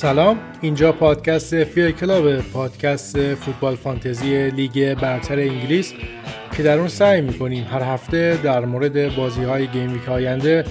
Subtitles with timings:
[0.00, 0.38] سلام.
[0.60, 5.92] اینجا پادکست فیر کلاب پادکست فوتبال فانتزی لیگ برتر انگلیس
[6.56, 10.64] که در اون سعی می‌کنیم هر هفته در مورد بازی های game week آینده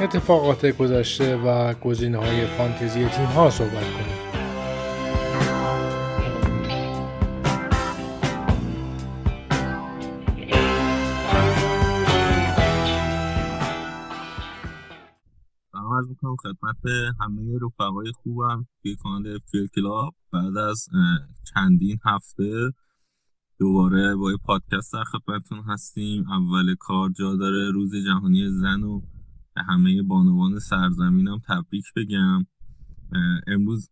[0.00, 4.23] اتفاقات گذشته و گزینه های فانتزی تیم ها صحبت کنیم.
[16.84, 20.88] خدمت همه رفقای خوبم توی کانال فیل کلاب بعد از
[21.54, 22.72] چندین هفته
[23.58, 26.30] دوباره با یه پادکست در خدمتتون هستیم.
[26.30, 29.00] اول کار جا داره روز جهانی زن و
[29.54, 32.46] به همه بانوان سرزمینم تبریک بگم.
[33.46, 33.90] امروز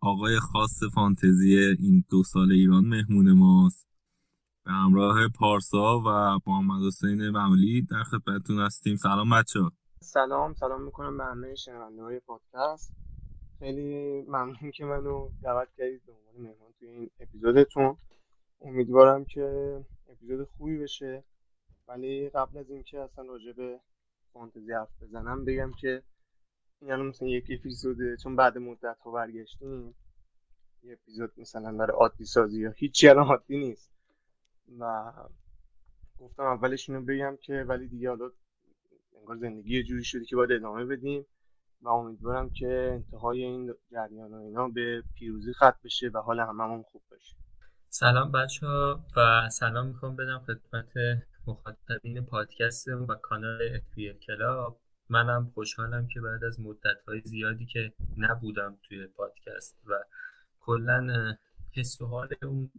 [0.00, 3.88] آقای خاص فانتزی این دو سال ایران مهمون ماست.
[4.64, 8.96] به همراه پارسا و محمد حسین معمولی در خدمتتون هستیم.
[8.96, 9.60] سلام بچه
[10.02, 12.92] سلام سلام می‌کنم به همه شنونده های پادکست.
[13.58, 17.96] خیلی ممنون که منو دعوت کردید به عنوان مهمان توی این اپیزودتون.
[18.60, 19.76] امیدوارم که
[20.08, 21.24] اپیزود خوبی بشه.
[21.88, 23.80] ولی قبل از اینکه اصلا راجع به
[24.32, 26.02] فانتزی حرف بزنم بگم که
[26.80, 29.94] این مثلا یک اپیزوده چون بعد مدت ها برگشتیم
[30.82, 33.92] یه اپیزود مثلا برای عادی سازی یا هیچی الان عادی نیست.
[34.78, 35.12] و
[36.18, 38.30] گفتم اولش اینو بگم که ولی دیگه حالا
[39.20, 41.26] انگار زندگی یه جوری شده که باید ادامه بدیم
[41.82, 46.82] و امیدوارم که انتهای این جریان و اینا به پیروزی ختم بشه و حال هممون
[46.82, 47.36] خوب باشه.
[47.88, 50.92] سلام بچه ها و سلام می‌خوام بدم خدمت
[51.46, 54.80] مخاطبین پادکست و کانال افپیل کلاب.
[55.08, 59.94] منم خوشحالم که بعد از مدت های زیادی که نبودم توی پادکست و
[60.60, 61.34] کلا
[61.76, 62.70] حس و حال اون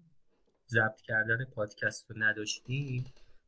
[0.67, 3.05] ضبط کردن پادکست رو نداشتیم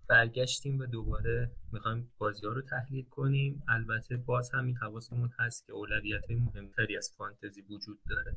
[0.09, 3.63] برگشتیم و دوباره می‌خوایم بازی ها رو تحلیل کنیم.
[3.67, 8.35] البته باز همین حواسمون هست که اولویت مهمتری از فانتزی وجود داره.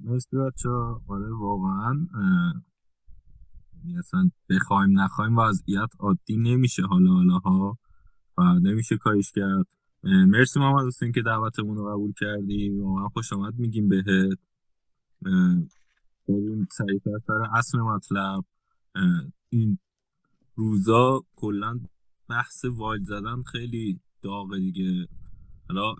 [0.00, 0.68] مرسی بچه
[1.08, 2.06] آره واقعا
[3.98, 7.78] اصلا بخوایم نخوایم وضعیت عادی نمیشه حالا حالا ها
[8.38, 9.66] و نمیشه کاریش کرد.
[10.02, 12.70] مرسی محمد حسین که دعوتمون رو قبول کردی.
[12.70, 14.38] واقعا خوش آمد میگیم بهت.
[16.28, 18.44] بریم سریعتر سر اصل مطلب.
[19.48, 19.78] این
[20.58, 21.80] روزا کلا
[22.30, 25.08] بحث wild زدن خیلی داغه دیگه.
[25.68, 25.94] حالا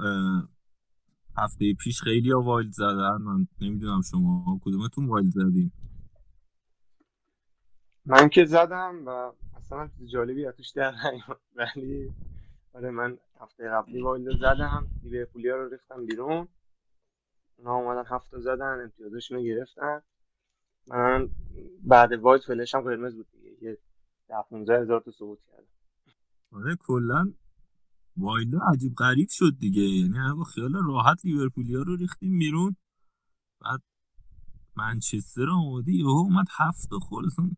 [1.37, 3.19] هفته پیش خیلی ها wild زدن.
[3.21, 5.73] من نمی‌دونم شما کدومتون wild زدیم
[8.07, 10.95] من که زدم و اصلا چیز جالبی از توش در
[11.57, 12.13] ولی
[12.73, 14.89] آره من هفته قبلی wild زدم.
[15.03, 16.49] لیورپولیا رو ریختم بیرون.
[17.57, 20.03] اونا اومدن هفته زدن امتیازشون رو گرفتن.
[20.89, 21.29] من
[21.83, 23.27] بعد wild فلشم قرمز بود.
[24.29, 25.67] 15 هزار تا صعود کردم.
[26.53, 27.33] آره کلا
[28.17, 29.83] wild عجیب غریب شد دیگه.
[29.83, 32.77] یعنی با خیال راحت لیورپولیا رو ریختیم بیرون.
[33.61, 33.83] بعد
[34.77, 37.27] منچستر آماده یهو اومد هفت خورد.
[37.27, 37.51] اصلا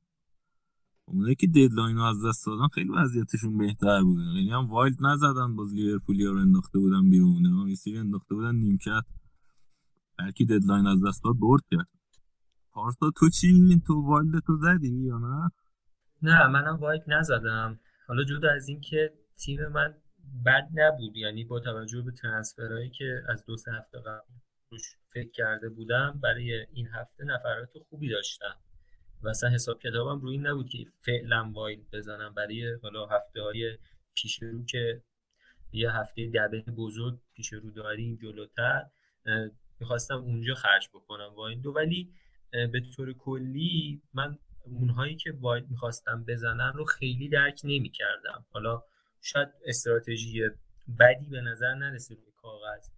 [1.04, 4.22] اونایی که deadline رو از دست دادن خیلی وضعیتشون بهتر بوده.
[4.22, 7.68] یعنی هم wild نزدن باز لیورپولیا رو انداخته بودن بیرون.
[7.68, 9.04] یه سری انداخته بودن نیمکت.
[10.18, 11.88] بلکه deadline از دست داد برد کرد.
[12.72, 15.50] پارسا تو چی؟ تو wild تو زدی یا نه؟
[16.22, 17.80] نه منم wild نزدم.
[18.06, 19.94] حالا جدا از اینکه تیم من
[20.46, 24.34] بد نبود یعنی با توجه به transfer هایی که از دو سه هفته قبل
[24.70, 28.56] روش فکر کرده بودم برای این هفته نفرات خوبی داشتم.
[29.22, 32.34] و اصلا حساب کتابم روی این نبود که فعلا wild بزنم.
[32.34, 33.78] برای حالا هفته های
[34.14, 35.02] پیش رو که
[35.72, 38.86] یه هفته double بزرگ پیش رو داریم جلوتر
[39.80, 42.12] می‌خواستم اونجا خرج بکنم wild ولی
[42.50, 44.38] به طور کلی من
[44.74, 48.82] اونهایی که wild می‌خواستم بزنن رو خیلی درک نمی کردم حالا
[49.20, 50.42] شاید استراتژی
[50.98, 52.88] بدی به نظر نرسه روی کاغذ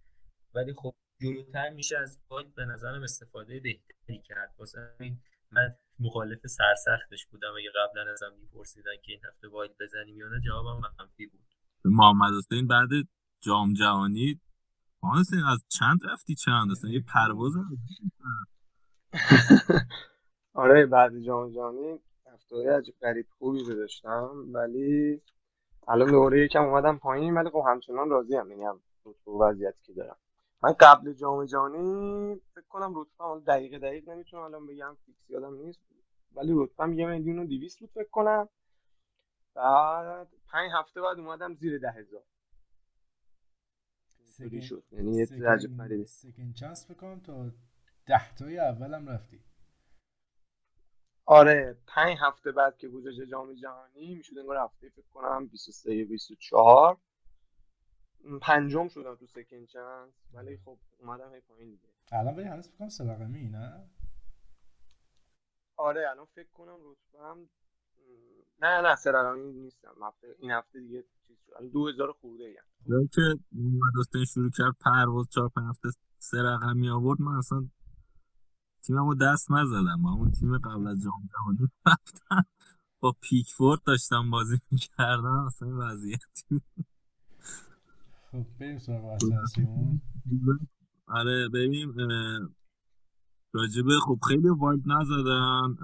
[0.55, 4.55] ولی خب جلوتر میشه از wild به نظرم استفاده بهتری کرد.
[4.59, 7.53] واسه این من مخالف سرسختش بودم.
[7.57, 11.47] اگه قبلا ازم میپرسیدن که این هفته wild بزنیم یا نه جوابم منفی بود.
[11.85, 12.89] محمد حسین بعد
[13.41, 14.41] جام جهانی.
[15.03, 17.53] محمد از چند رفتی چند؟ اصلا یه پرواز
[20.53, 25.21] آره بعد جام جهانی هفته عجیب غریب خوبی رو داشتم ولی
[25.87, 28.65] الان دوره یکم اومدم پایین ولی خب همچنان راضی هم یعنی
[29.27, 30.17] وضعیتی که دارم.
[30.63, 35.79] من قبل جام جهانی فکر کنم رتبه دقیقه دقیق نمی‌تونم الان بگم فیکس یادم نیست
[36.35, 38.49] ولی رتبه یه میلیون و دیویست بود فکر کنم.
[39.55, 42.23] بعد پنج هفته بعد اومدم زیر ده هزار.
[44.61, 44.83] شد.
[44.91, 46.03] یعنی یه غریبه.
[46.03, 47.51] سکند چانس فکر کنم تا
[48.05, 49.39] ده تای اولم رفتی.
[51.25, 56.97] آره پنج هفته بعد که گذشت جام جهانی می‌شد انگار هفته فکر کنم 23 24
[58.41, 61.89] پنجم شدم تو سکند چانس ولی خب اومدم هی پایین دیگه.
[62.11, 63.89] الان ولی هنوز بکنم سه رقمی نه؟
[65.77, 67.49] آره الان فکر کنم رتبه هم
[68.61, 69.95] نه نه سه رقمی نیستم.
[70.03, 71.71] هفته این هفته دیگه چیز شد.
[71.73, 73.07] 2000 خورده ایم.
[73.11, 73.21] که
[73.51, 77.69] محمد شروع کرد پرواز چهار پنج هفته سه رقمی آورد من اصلا
[78.85, 80.01] تیممو دست نزدم.
[80.01, 82.45] با اون تیم قبل از جام جهانی رفتم.
[82.99, 85.45] با پیکفورد داشتم بازی می‌کردم.
[85.47, 86.43] اصلا وضعیت
[88.31, 89.17] خب بریم سراغ
[91.07, 91.93] آره بریم
[93.53, 95.77] راجبه خب خیلی wild نزدن.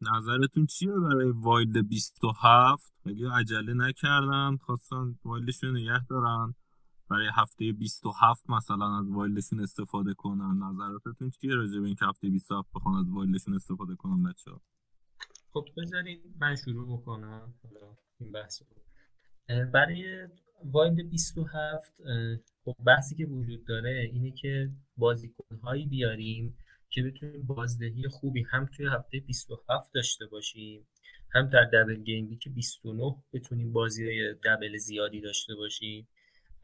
[0.00, 6.54] نظرتون چیه برای wild 27 خیلی عجله نکردن؟ خواستن wild شون نگه دارن.
[7.10, 10.62] برای هفته 27 مثلا از wild شون استفاده کنن.
[10.62, 14.60] نظراتتون چیه راجع به این هفته 27 بخوان از wild شون استفاده کنن بچه ها
[15.52, 17.54] خب بذارین من شروع بکنم.
[18.20, 18.62] این بحث
[19.72, 20.28] برای
[20.64, 22.02] wild 27
[22.64, 26.58] خب بحثی که وجود داره اینه که بازیکنهایی بیاریم
[26.90, 30.86] که بتونیم بازدهی خوبی هم توی هفته 27 داشته باشیم
[31.30, 36.08] هم در double game week 29 بتونیم بازی double زیادی داشته باشیم.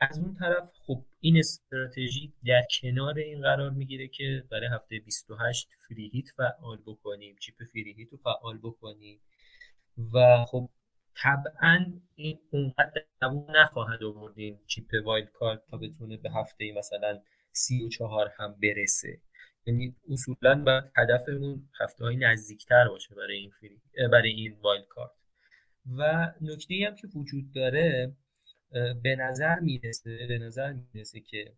[0.00, 5.68] از اون طرف خب این استراتژی در کنار این قرار می‌گیره که برای هفته 28
[5.88, 9.20] free hit فعال بکنیم chip free hit رو فعال بکنیم
[10.12, 10.70] و خب
[11.16, 17.22] طبعا این اونقدر دووم نخواهد آورد این chip wild card تا بتونه به هفته مثلا
[17.52, 19.20] سی و چهار هم برسه.
[19.66, 23.80] یعنی اصولا باید هدفمون هفته های نزدیکتر باشه برای این free
[24.12, 25.10] برای این wild card
[25.98, 28.16] و نکته هم که وجود داره
[29.02, 31.52] به نظر می‌رسه به نظر می‌رسه که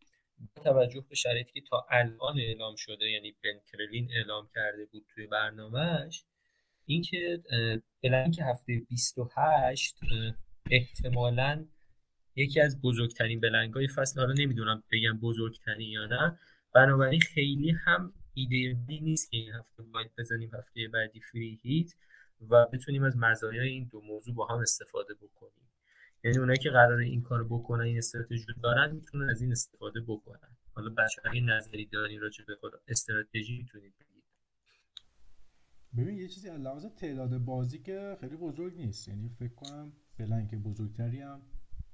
[0.57, 5.07] با توجه به شرایطی که تا الان اعلام شده یعنی بن کرلین اعلام کرده بود
[5.15, 6.25] توی برنامهش
[6.87, 7.43] اینکه
[8.03, 9.99] بلنک هفته 28
[10.71, 11.67] احتمالا
[12.37, 16.39] یکی از بزرگترین بلنگ های فصل حالا نمی‌دونم بگم بزرگترین یا نه
[16.75, 21.95] بنابراین خیلی هم ایده نیست که این هفته باید بزنیم هفته بعدی فری هیت
[22.51, 25.66] و بتونیم از مزایای این دو موضوع با هم استفاده بکنیم.
[26.27, 30.57] یعنی اونایی که قرار این کار بکنن این استراتژی دارن می‌تونن از این استفاده بکنن.
[30.75, 34.25] حالا بچه این نظری دارین راجع به خود استراتژی می‌تونید بگید.
[35.97, 39.09] ببین یه چیزی از لحاظ تعداد بازی که خیلی بزرگ نیست.
[39.09, 41.43] یعنی فکر کنم بلنک بزرگتری هم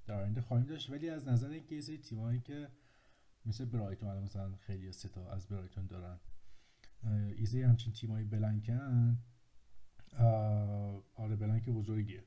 [0.07, 0.91] در آینده خواهیم داشت.
[0.91, 2.69] ولی از نظر اینکه یه تیمایی که
[3.47, 6.21] مثل برایتون مثلا خیلی ستا از برایتون دارن
[7.37, 9.19] ایزی همچین تیمایی بلنکن
[11.15, 12.25] آره بلنک بزرگیه.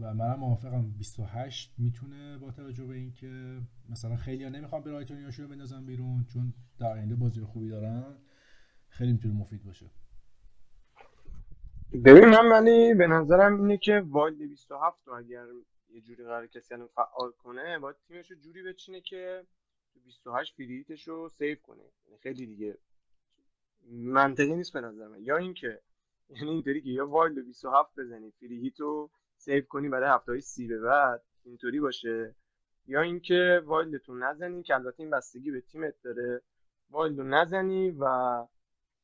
[0.00, 0.90] و منم موافقم.
[0.98, 6.54] 28 می‌تونه با توجه به اینکه مثلا خیلی ها نمی‌خوام برایتونیاشو رو بندازم بیرون چون
[6.78, 8.16] در آینده بازی خوبی دارن
[8.88, 9.90] خیلی می‌تونه مفید باشه.
[12.04, 15.46] ببین من ولی به نظرم اینه که wild 27 رو اگر
[15.88, 19.46] یه جوری قرار کسی الان فعال کنه باید تیمش رو جوری بچینه که
[19.94, 21.82] تو 28 free hit ش رو save کنه.
[22.06, 22.78] یعنی خیلی دیگه
[23.90, 25.22] منطقی نیست به نظر من.
[25.22, 25.80] یا اینکه
[26.30, 28.72] یعنی اینطوری که یا wild 27 بزنی free
[29.36, 32.34] save کنی برای هفته های سی به بعد اینطوری باشه.
[32.86, 36.42] یا اینکه wild تون نزنی که البته این بستگی به تیمت داره.
[36.90, 38.06] wild نزنی و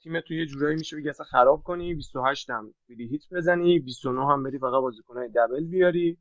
[0.02, 1.94] تیمت تو یه جورایی میشه بگی اصلا خراب کنی.
[1.94, 6.18] 28 هم free hit بزنی 29 هم بری فقط بازیکنای double بیاری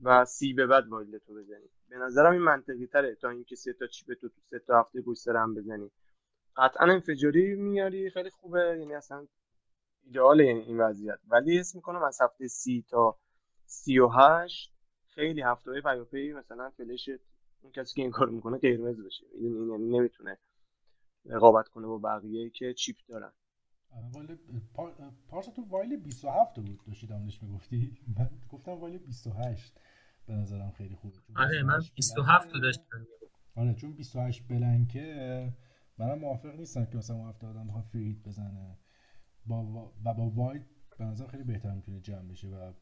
[0.00, 1.70] و سی به بعد wild تو بزنی.
[1.88, 5.02] به نظرم این منطقی تره تا اینکه سه تا chip تو تو سه تا هفته
[5.02, 5.90] پشت هم بزنی.
[6.56, 8.76] قطعا انفجاری میاری خیلی خوبه.
[8.78, 9.26] یعنی اصلا
[10.06, 11.18] ایدئاله یعنی این وضعیت.
[11.28, 13.18] ولی حس می‌کنم از هفته سی تا
[13.70, 14.72] سی و هشت.
[15.08, 17.10] خیلی هفته های پیاپی مثلا فلش
[17.60, 19.26] اون کسی که این کار می‌کنه قرمز بشه.
[19.34, 20.38] این یعنی نمی‌تونه
[21.24, 23.32] رقابت کنه با بقیه که چیپ دارن.
[24.14, 24.38] وایل
[25.28, 27.98] پارسا تو وایل 27 بود داشتی دامنش می‌گفتی.
[28.18, 29.80] من گفتم وایل 28
[30.26, 31.16] به نظرم خیلی خوبه.
[31.36, 33.06] آره من 27 رو داشتم.
[33.56, 35.52] آره چون 28 بلنکه
[35.98, 38.78] منم موافق نیستم که مثلا اون هفته آدم بخواد فرید بزنه.
[39.46, 39.62] با
[40.04, 40.64] و با وایل
[40.98, 42.72] به نظر خیلی بهتر می‌تونه جمع بشه و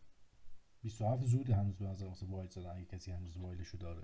[0.82, 4.02] 27 زود هنوز به نظر واسه wild زدن اگه کسی هنوز wild شو داره.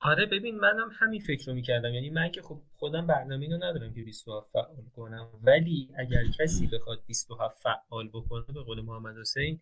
[0.00, 1.94] آره ببین منم همین فکر رو می‌کردم.
[1.94, 5.28] یعنی من که خب خودم برنامه رو ندارم که 27 فعال کنم.
[5.42, 9.60] ولی اگر کسی بخواد 27 فعال بکنه به قول محمد حسین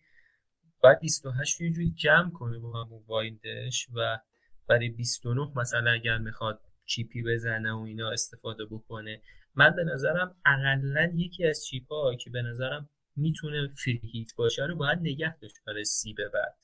[0.83, 4.19] باید 28 یه جوری جمع کنه با همون wild ش و
[4.67, 9.23] برای 29 مثلا اگر می‌خواد chip ی بزنه و اینا استفاده بکنه.
[9.55, 14.77] من به نظرم اقلا یکی از chip ها که به نظرم می‌تونه فری باشه رو
[14.77, 16.57] باید نگه داشت برای سی به بعد.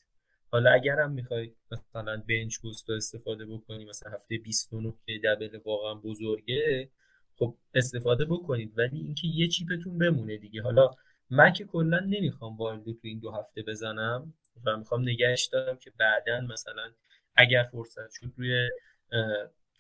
[0.50, 6.90] حالا اگرم می‌خوای مثلا بنچ بوست استفاده بکنی مثلا هفته 29 که دبل واقعا بزرگه
[7.36, 8.78] خب استفاده بکنید.
[8.78, 10.62] ولی اینکه یه چیپتون بمونه دیگه.
[10.62, 10.90] حالا
[11.30, 14.34] من که کلا نمی‌خوام والدو تو این دو هفته بزنم
[14.64, 16.92] و می‌خوام نگهش دارم که بعدا مثلا
[17.36, 18.68] اگر فرصت شد روی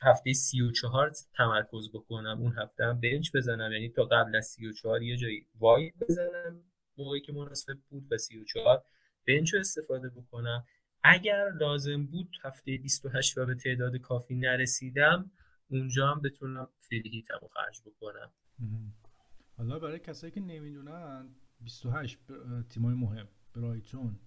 [0.00, 3.72] هفته سی و چهار تمرکز بکنم اون هفته هم بنچ بزنم.
[3.72, 6.62] یعنی تا قبل از سی و چهار یه جایی وای بزنم.
[6.98, 8.84] موقعی که مناسب بود و چهار
[9.26, 10.64] بنچ رو استفاده بکنم.
[11.02, 15.30] اگر لازم بود هفته 28 و به تعداد کافی نرسیدم
[15.68, 18.32] اونجا هم بتونم فریهیتم رو خرج بکنم.
[19.56, 22.18] حالا برای کسایی که نمی‌دونن 28
[22.68, 24.20] تیمای مهم برایتون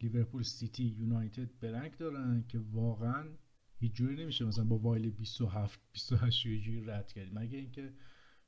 [0.00, 3.28] لیورپول سیتی یونایتد برنگ دارن که واقعا
[3.78, 7.30] هیچ جوری نمیشه مثلا با وایل 27 28 یه جوری رد کردی.
[7.34, 7.92] مگه اینکه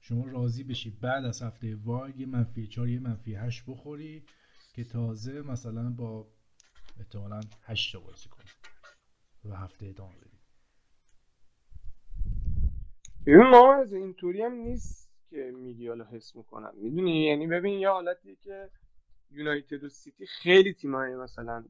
[0.01, 4.23] شما راضی بشی بعد از هفته وایل یه منفی 4 یه منفی 8 بخوری
[4.75, 6.27] که تازه مثلا با
[6.99, 8.49] احتمالا 8 تا بازی کنی
[9.45, 10.39] و هفته ادامه بدی.
[13.27, 16.73] ببین ما از اینطوری هم نیست که میگی حالا حس می‌کنم.
[16.77, 18.71] می‌دونی؟ یعنی ببین یه حالتیه که
[19.31, 21.65] یونایتد و سیتی خیلی تیمای مثلا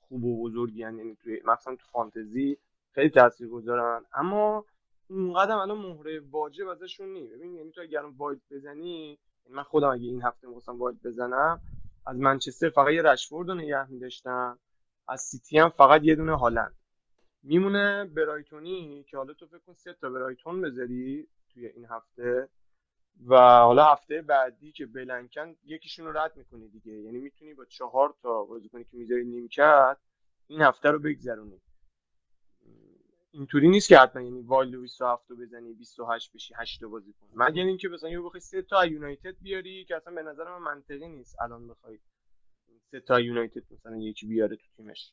[0.00, 2.58] خوب و بزرگی یعنی توی مثلا تو فانتزی
[2.98, 4.04] خیلی تاثیر گذارن.
[4.12, 4.64] اما
[5.08, 9.88] اونقدر الان مهره واجب ازشون نی ببین یعنی تو اگر وایت بزنی یعنی من خودم
[9.88, 11.60] اگه این هفته می‌خواستم وایت بزنم
[12.06, 14.58] از منچستر فقط یه رشفورد رو نگه می‌داشتم.
[15.08, 16.74] از سیتی هم فقط یه دونه هالند.
[17.42, 22.48] میمونه برایتونی که حالا تو فکر کن سه تا برایتون بذاری توی این هفته.
[23.26, 26.92] و حالا هفته بعدی که بلنکن یکیشون رو رد می‌کنی دیگه.
[26.92, 29.96] یعنی می‌تونی با چهار تا بازیکنی که می‌ذاری نیمکت
[30.46, 31.60] این هفته رو بگذرونی.
[33.38, 37.62] اینطوری نیست که حتما یعنی wild 27 رو بزنی 28 بشی 8 تا بازیکن مگر
[37.62, 41.36] اینکه مثلا یه بخوای سه تا یونایتد بیاری که اصلا به نظر من منطقی نیست
[41.40, 41.98] الان بخوای
[42.90, 45.12] سه تا یونایتد مثلا یکی بیاره تو تیمش.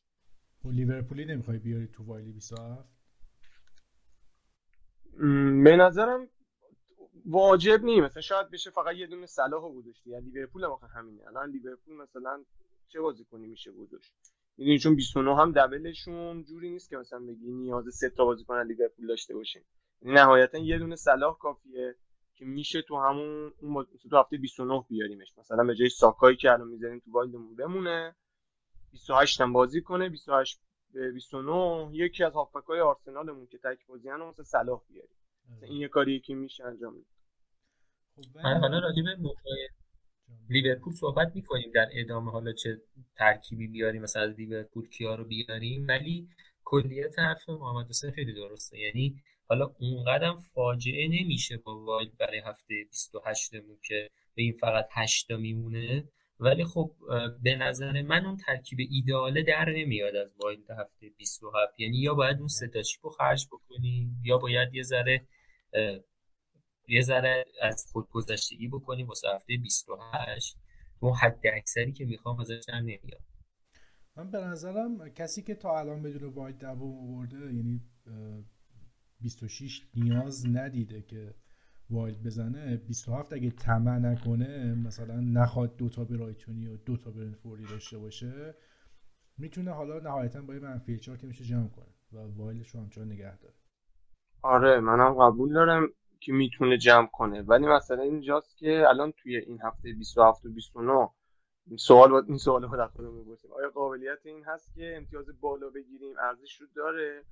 [0.64, 2.88] و لیورپولی نمی‌خوای بیاری تو wild 27
[5.64, 6.28] به نظرم
[7.26, 8.04] واجب نیست.
[8.04, 10.10] مثلا شاید بشه فقط یه دونه صلاح گذاشتی.
[10.10, 11.26] یا لیورپول هم همینه.
[11.26, 12.44] الان لیورپول مثلا
[12.88, 14.12] چه بازیکنی میشه گذاشت؟
[14.56, 19.06] می‌دونی چون 29 هم دبلشون جوری نیست که مثلا بگی نیاز سه تا بازیکن لیورپول
[19.06, 19.62] داشته باشین
[20.02, 21.94] یعنی نهایتا یه دونه صلاح کافیه
[22.34, 25.38] که میشه تو همون اون تو هفته 29 بیاریمش.
[25.38, 28.16] مثلا به جای ساکایی که الان می‌ذاریم تو وایلدمون بمونه
[28.92, 30.60] 28 هم بازی کنه 28
[30.92, 35.14] به 29 یکی از هافبک‌های آرسنالمون که تک بازی مثلا صلاح بیاری
[35.62, 37.04] این یه کاری که میشه انجام
[38.16, 39.16] خب حالا راجع به
[40.48, 42.80] لیورپول صحبت می‌کنیم در ادامه حالا چه
[43.16, 46.28] ترکیبی بیاریم مثلا از لیورپول کیا رو بیاریم ولی
[46.64, 48.78] کلیت حرف محمد حسین خیلی درسته.
[48.78, 54.88] یعنی حالا اونقدر فاجعه نمیشه با wild برای هفته 28 مون که به این فقط
[54.90, 56.04] 8 میمونه.
[56.40, 56.90] ولی خب
[57.42, 62.38] به نظر من اون ترکیب ایدئاله در نمیاد از wild هفته 27 یعنی یا باید
[62.38, 65.26] اون سه تا رو خرج بکنیم یا باید یه ذره
[66.88, 70.58] یه ذره از خودگذشتگی بکنیم واسه هفته 28
[71.00, 73.20] اون حد اکثری که می‌خوام ازش نمیاد.
[74.16, 77.80] من به نظرم کسی که تا الان بدون wild دووم آورده یعنی
[79.20, 81.34] 26 نیاز ندیده که
[81.90, 88.54] wild بزنه 27 اگه طمع نکنه مثلا نخواد دوتا برایتونی و دوتا برنفوردی داشته باشه
[89.38, 93.12] می‌تونه حالا نهایتا با یه منفی چهار میشه جمع کنه و wild ش رو همچنان
[93.12, 93.54] نگه داره.
[94.42, 95.88] آره منم قبول دارم.
[96.20, 97.42] که می‌تونه جمع کنه.
[97.42, 101.08] ولی مثلا اینجاست که الان توی این هفته 27 و 29
[101.66, 103.52] این سوال با این سوال رو خودمون می‌پرسیم.
[103.52, 107.24] آیا قابلیت این هست که امتیاز بالا بگیریم؟ ارزش رو داره؟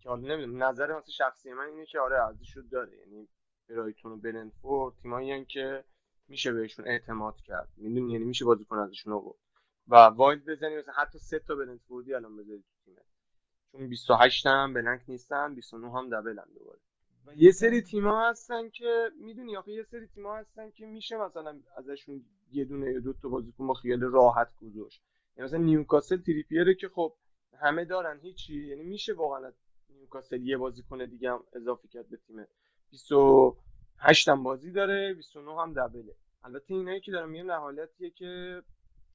[0.00, 0.64] که حالا نمی‌دونم.
[0.64, 2.96] نظر مثلا شخصی من اینه که آره ارزش رو داره.
[2.98, 3.28] یعنی
[3.68, 5.84] برایتون و برنفورد تیمایی که
[6.28, 7.68] میشه بهشون اعتماد کرد.
[7.76, 9.38] می‌دونی؟ یعنی میشه بازیکن ازشون آورد.
[9.88, 13.00] و واید بزنی مثلا حتی سه تا برنفوردی الان بذاری تو تیمه.
[13.72, 16.78] چون 28 هم بلنک نیستن 29 هم دبل هم دوباره.
[17.26, 21.60] و یه سری تیما هستن که می‌دونی آخه یه سری تیما هستن که میشه مثلا
[21.76, 25.02] ازشون یه دونه یا دو تا بازیکن با خیال راحت گذاشت.
[25.36, 27.14] یعنی مثلا نیوکاسل تریپیره که خب
[27.60, 28.66] همه دارن هیچی.
[28.66, 29.52] یعنی میشه واقعا
[29.90, 32.46] نیوکاسل یه بازیکن دیگه هم اضافه کرد به تیم.
[32.90, 36.14] 28 هم بازی داره 29 هم دبله.
[36.44, 38.62] البته اینایی که دارم میگم حالتیه که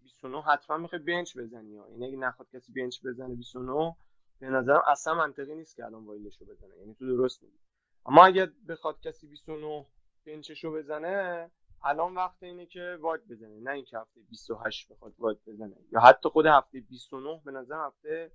[0.02, 1.90] 29 حتما می‌خوای بنچ بزنی ها.
[1.90, 3.96] یعنی اگه نخواد کسی بنچ بزنه 29
[4.40, 6.78] به نظرم اصلا منطقی نیست که الان وایلشو بزنه.
[6.78, 7.58] یعنی تو درست میگی.
[8.06, 9.86] اما اگر بخواد کسی 29
[10.26, 11.52] بنچشو بزنه
[11.84, 13.60] الان وقت اینه که واید بزنه.
[13.60, 15.76] نه اینکه هفته 28 بخواد واید بزنه.
[15.92, 18.32] یا حتی خود هفته 29 به نظر هفته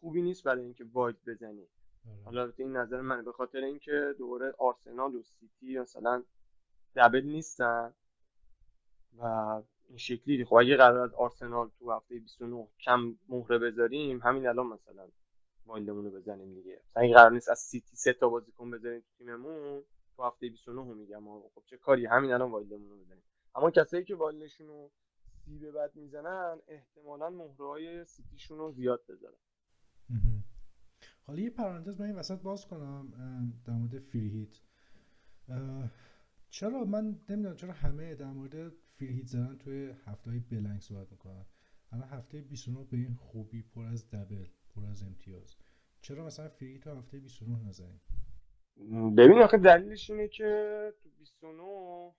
[0.00, 1.66] خوبی نیست برای اینکه واید بزنی.
[2.06, 2.24] آره.
[2.24, 6.22] حالا این نظر منه به خاطر اینکه دوباره آرسنال و سیتی مثلا
[6.96, 7.94] double نیستن
[9.18, 9.24] و
[9.88, 10.44] این شکلی.
[10.44, 15.08] خب اگه قرار از آرسنال تو هفته 29 کم مهره بذاریم همین الان مثلا
[15.66, 16.82] wild مون رو بزنیم دیگه.
[16.90, 19.82] مثلا این قرار نیست از سیتی سه تا بازیکن بذاریم تو تیممون
[20.16, 21.40] تو هفته 29 میگم.
[21.54, 23.22] خب چه کاری؟ همین الان wild مون رو بزنیم.
[23.54, 24.90] اما کسایی که wild شون رو
[25.44, 29.38] سی به بعد می‌زنن احتمالا مهره های سیتیشون رو زیاد بذارن.
[31.22, 33.12] حالا یه پرانتز من این وسط باز کنم
[33.64, 34.58] در مورد فری هیت
[36.50, 41.12] چرا من نمی‌دونم چرا همه در مورد فری هیت زدن توی هفته های بلنگ صحبت
[41.12, 41.46] می‌کنن؟
[41.92, 44.46] الان هفته 29 به این خوبی پر از دبل
[44.76, 45.56] پر از امتیاز.
[46.00, 48.00] چرا مثلا فری تو هفته 29 نزنیم
[49.16, 52.14] ببین آخه دلیلش اینه که تو 29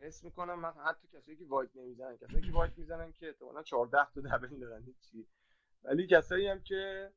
[0.00, 3.98] حس می‌کنم من حتی کسایی که وایت نمی‌زنن کسایی که وایت می‌زنن که احتمالاً 14
[4.14, 5.26] تا دبل دارن چی.
[5.82, 7.12] ولی کسایی هم که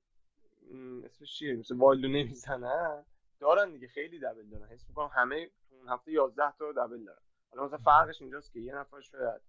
[1.04, 3.06] اسمش چیه؟ مثل وایلدو نمی‌زنن
[3.40, 4.68] دارن دیگه خیلی دبل دارن.
[4.68, 7.22] حس می‌کنم همه اون هفته 11 تا دبل دارن.
[7.50, 9.42] حالا مثلا فرقش اینجاست که یه نفر شاید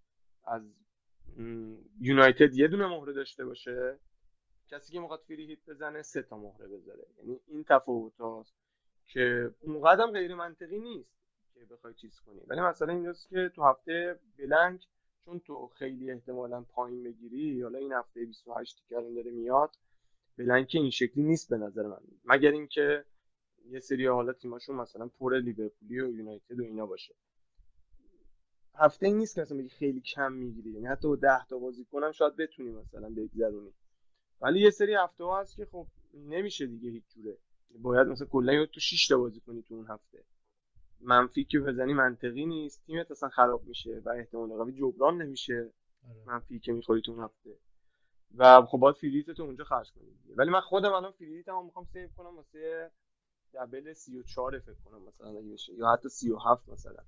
[0.44, 0.62] از
[2.00, 3.98] یونایتد یه دونه مهره داشته باشه.
[4.74, 7.06] کسی که می‌خواد فری هیت بزنه سه تا مهره بذاره.
[7.18, 8.54] یعنی این تفاوت هاست
[9.06, 11.16] که اونقدر غیر منطقی نیست
[11.54, 12.40] که بخوای چیز کنی.
[12.46, 14.86] ولی مثلا اینجاست که تو هفته بلنگ
[15.20, 19.76] چون تو خیلی احتمالا پایین بگیری حالا این هفته 28 که داره میاد
[20.38, 22.00] بلنگ این شکلی نیست به نظر من.
[22.24, 23.04] مگر اینکه
[23.70, 27.14] یه سری حالا تیماشون مثلا پر لیورپولی و یونایتد و اینا باشه.
[28.74, 30.70] هفته نیست که مثلا خیلی کم می‌گیری.
[30.70, 33.74] یعنی حتی با 10 تا بازی کنم شاید بتونی مثلا بگذرونی
[34.44, 37.38] ولی یه سری هفته ها هست که خب نمیشه دیگه هیچ جوره.
[37.78, 40.24] باید مثلا کلا تو 6 تا بازی کنی تو اون هفته.
[41.00, 42.82] منفی که بزنی منطقی نیست.
[42.86, 45.72] تیمت اصلا خراب میشه و احتمال قوی جبران نمیشه
[46.08, 46.24] آره.
[46.26, 47.50] منفی که می‌خوری تو اون هفته.
[48.36, 51.48] و خب باید free hit تو اونجا خرج کنی ولی من خودم الان free hit
[51.48, 52.90] هم می‌خوام save کنم واسه
[53.54, 55.74] double 34 فکر کنم مثلا اگه بشه.
[55.74, 57.04] یا حتی 37 مثلا.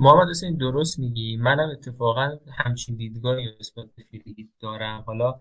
[0.00, 1.36] محمد حسین درست میگی.
[1.36, 5.02] منم اتفاقا همچین دیدگاهی نسبت به free hit دارم.
[5.06, 5.40] حالا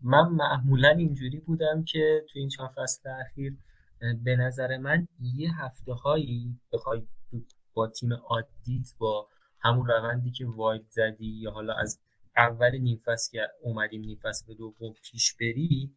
[0.00, 3.56] من معمولا اینجوری بودم که تو این چند فصل اخیر
[4.24, 7.02] به نظر من یه هفته هایی بخوای
[7.74, 9.28] با تیم عادیت با
[9.60, 12.00] همون روندی که واید زدی یا حالا از
[12.36, 15.90] اول نیم فصل که اومدیم نیم فصل به دوم پیش بری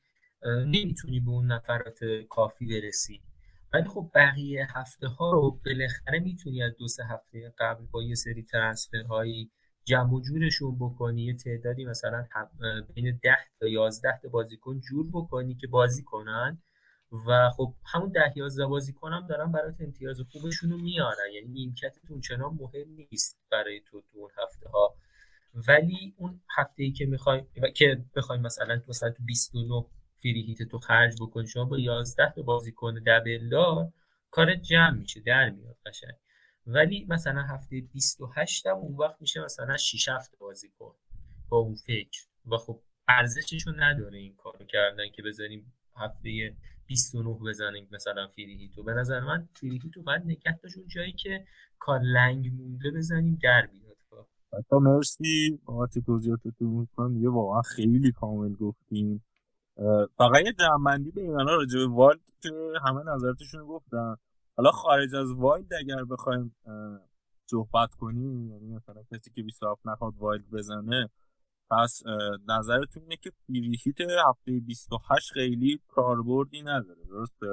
[0.46, 3.22] نمی‌تونی به اون نفرات کافی برسی.
[3.74, 8.16] ولی خب بقیه هفته ها رو بالاخره می‌تونی از دو سه هفته قبل با یه
[8.16, 9.52] سری ترنسفر هایی
[9.86, 12.26] جمع و جورشون بکنی یه تعدادی مثلا
[12.96, 16.62] بین 10 تا 11 تا بازیکن جور بکنی که بازی کنن
[17.28, 21.34] و خب همون ده 11 بازی کنم دارن برات امتیاز خوبشون رو میارن.
[21.34, 24.96] یعنی نیمکتتون چنان مهم نیست برای تو تو اون هفته ها
[25.68, 27.44] ولی اون هفته ای که می‌خوای
[27.76, 29.86] که بخوای مثلا تو مثلا تو 29
[30.20, 31.48] فری هیت تو خرج بکنی.
[31.48, 33.92] شما با 11 تا بازیکن دبل دار
[34.32, 36.16] کار جمع میشه در میاد قشنگ.
[36.68, 40.96] ولی مثلا هفته 28 هم اون وقت میشه مثلا 6 هفته بازی کن
[41.50, 42.20] با اون فکر.
[42.52, 48.77] و خب ارزششون نداره این کارو کردن که بذاریم هفته 29 بزنیم مثلا free hit
[48.77, 51.46] و به نظر من free hit و باید نگه اون جایی که
[51.80, 53.88] کار لنگ مونده بزنیم در بیاد
[54.54, 57.24] حتی مرسی بابت توضیحاتتون می‌کنم.
[57.24, 59.24] یه واقعا خیلی کامل گفتیم
[60.18, 62.50] فقط یه جمعبندی به اینا راجع به wild که
[62.86, 64.16] همه نظرتشون گفتن.
[64.58, 66.56] حالا خارج از wild اگر بخوایم
[67.46, 71.10] صحبت کنیم یعنی مثلا کسی که 27 نخواد wild بزنه
[71.72, 72.04] پس
[72.50, 77.04] نظرتون اینه که پیریهیت هفته 28 خیلی کاربردی نداره.
[77.10, 77.48] درسته؟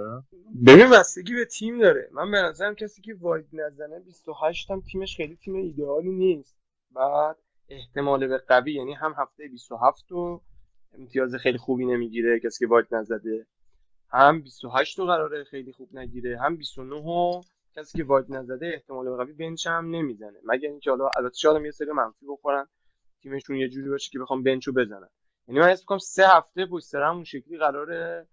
[0.67, 2.09] ببین بستگی به تیم داره.
[2.13, 6.57] من به نظرم کسی که واید نزنه 28 هم تیمش خیلی تیم ایدئالی نیست.
[6.91, 7.37] بعد
[7.69, 10.43] احتمال به قوی یعنی هم هفته 27 و
[10.99, 13.47] امتیاز خیلی خوبی نمی‌گیره کسی که واید نزده.
[14.11, 17.41] هم 28 رو قراره خیلی خوب نگیره هم 29 و
[17.77, 20.39] کسی که واید نزده احتمال قوی بنچ هم نمی‌زنه.
[20.45, 22.67] مگر اینکه حالا البته شاید یه سری منفی بخورن
[23.23, 25.09] تیمشون یه جوری باشه که بخوام بنچو بزنن.
[25.49, 28.27] یعنی من می‌کنم سه هفته پشت سر اون شکلی قراره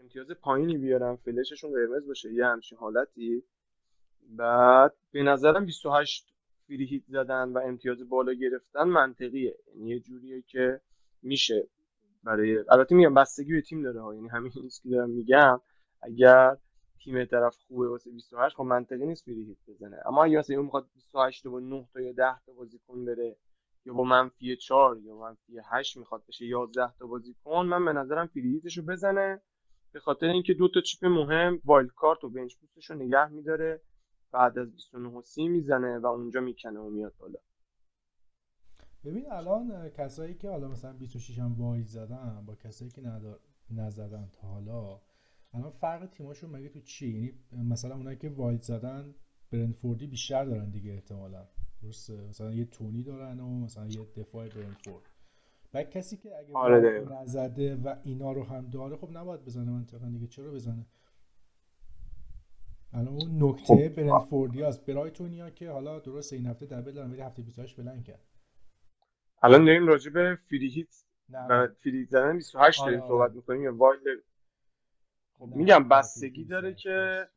[0.00, 3.42] امتیاز پایینی بیارن فلششون قرمز باشه یه همچین حالتی.
[4.30, 6.32] بعد به نظرم 28
[6.66, 9.58] فری هیت زدن و امتیاز بالا گرفتن منطقیه.
[9.66, 10.80] یعنی یه جوریه که
[11.22, 11.68] میشه.
[12.28, 14.14] برای البته میگم بستگی به تیم داره ها.
[14.14, 14.60] یعنی همین که
[14.90, 15.60] دارم میگم
[16.02, 16.56] اگر
[17.04, 19.96] تیم طرف خوبه واسه 28 خب منطقی نیست فری هیت بزنه.
[20.06, 23.36] اما اگه مثلا اون می‌خواد 28 تا با 9 تا یا 10 تا بازیکن بره
[23.84, 28.26] یا با منفی 4 یا منفی 8 می‌خواد بشه 11 تا بازیکن من به نظرم
[28.26, 29.42] free hit ش رو بزنه.
[29.92, 33.28] به خاطر اینکه دو تا chip مهم wild card و bench boost ش رو نگه
[33.28, 33.80] میداره.
[34.32, 37.38] بعد از 29 و 30 می‌زنه و اونجا می‌کنه و میاد بالا.
[39.04, 43.40] ببین الان کسایی که حالا مثلا 26 هم wild زدن با کسایی که ندار...
[43.70, 45.00] نزدن تا حالا
[45.52, 49.14] الان فرق تیماشون مگه تو چی؟ یعنی مثلا اونایی که wild زدن
[49.50, 51.46] برنفوردی بیشتر دارن دیگه احتمالا.
[51.82, 55.04] درسته؟ مثلا یه تونی دارن و مثلا یه دفاع برنفورد.
[55.74, 60.08] و کسی که اگه آره نزده و اینا رو هم داره خب نباید بزنه منطقا
[60.08, 60.26] دیگه.
[60.26, 60.86] چرا بزنه؟
[62.92, 63.88] الان اون نکته خب.
[63.88, 68.27] برنفوردی هست برایتونیا که حالا درسته این هفته double دارن ولی هفته 28 blank کردن.
[69.42, 70.88] الان داریم راجع به free
[71.28, 71.66] نه.
[71.66, 73.62] free hit زدن 28 داریم آره، صحبت می‌کنیم.
[73.62, 74.22] یا wild.
[75.38, 77.28] خب میگم بستگی داره که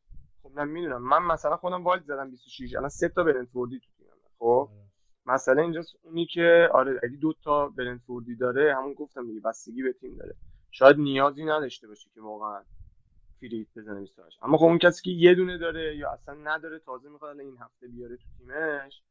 [0.42, 1.02] خب من می‌دونم.
[1.08, 4.10] من مثلا خودم wild زدم 26 الان سه تا برنتفوردی تو تیمم.
[4.38, 4.82] خب؟ آره.
[5.26, 9.92] مثلا اینجا اونی که آره اگه دو تا برنتفوردی داره همون گفتم دیگه بستگی به
[9.92, 10.34] تیم داره.
[10.70, 12.62] شاید نیازی نداشته باشه که واقعا
[13.40, 16.78] free hit بزنه 28 اما خب اون کسی که یه دونه داره یا اصلا نداره
[16.78, 19.02] تازه می‌خواد این هفته بیاره تو تیمش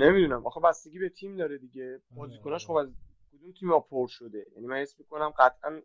[0.00, 0.46] نمی‌دونم.
[0.46, 1.84] آخه بستگی به تیم داره دیگه.
[1.92, 2.88] آره، بازیکناش خب از
[3.32, 5.80] کدوم تیم پر شده؟ یعنی من حس می‌کنم قطعا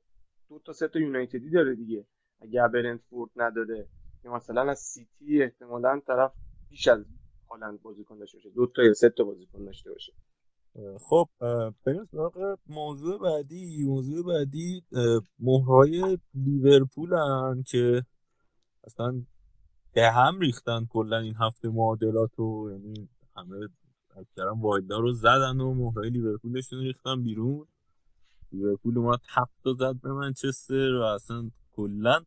[0.49, 2.05] دو تا سه تا یونایتدی داره دیگه.
[2.41, 3.87] اگه برنتفورد نداره
[4.23, 6.33] یا مثلا از سیتی احتمالا طرف
[6.69, 7.05] بیش از
[7.49, 8.49] هالند بازیکن داشته باشه.
[8.49, 10.13] دو تا یا سه تا بازیکن داشته باشه.
[10.99, 11.29] خب
[11.85, 13.83] بریم سراغ موضوع بعدی.
[13.85, 14.83] موضوع بعدی
[15.39, 18.05] مهرهای لیورپول هم که
[18.83, 19.21] اصلا
[19.93, 23.67] به هم ریختن کلا این هفته معادلات و یعنی همه
[24.17, 27.67] اکثرا wild ا رو زدن و مهرهای لیورپولشون ریختن بیرون.
[28.51, 32.25] لیورپول اومد هفت زد به منچستر و اصلا کلا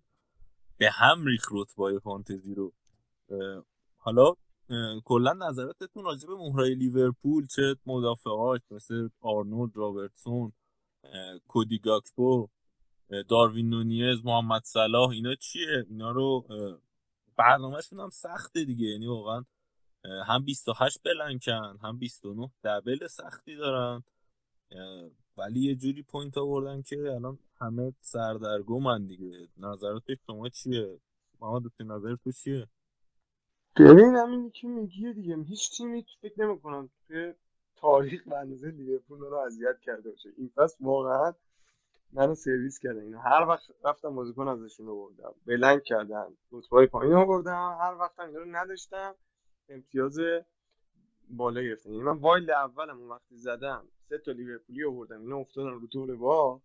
[0.78, 2.72] به هم ریخت رتبه‌های فانتزی رو.
[3.96, 4.34] حالا
[5.04, 10.52] کلا نظراتتون راجع به مهرای لیورپول چه مدافعاش مثل آرنولد رابرتسون
[11.48, 12.48] کودی گاکپو
[13.28, 16.46] داروین نونیز محمد صلاح اینا چیه؟ اینا رو
[17.36, 18.86] برنامهشون هم سخته دیگه.
[18.86, 19.44] یعنی واقعا
[20.26, 24.02] هم 28 blank ن هم 29 double سختی دارن.
[25.38, 29.48] ولی یه جوری point آوردن که الان همه سردرگمن دیگه.
[29.56, 31.00] نظرات شما چیه؟
[31.40, 32.68] محمد نظر تو چیه؟
[33.76, 37.34] ببین همین که میگی دیگه؟ هیچ تیمی فکر نمی‌کنم توی
[37.76, 40.28] تاریخ به اندازه لیورپول رو اذیت کرده باشه.
[40.36, 41.32] این فصل واقعا
[42.12, 45.34] منو سرویس کردن اینا هر وقت رفتم بازیکن ازشون آوردم.
[45.46, 46.36] blank کردن.
[46.52, 47.78] رتبه پایین آوردم.
[47.80, 49.14] هر وقت اینا رو نداشتم.
[49.68, 50.18] امتیاز
[51.29, 51.90] بالا گرفتن.
[51.90, 56.16] یعنی من wild اولم اون وقتی زدم سه تا لیورپولی آوردم اینا افتادن رو تور
[56.16, 56.62] با.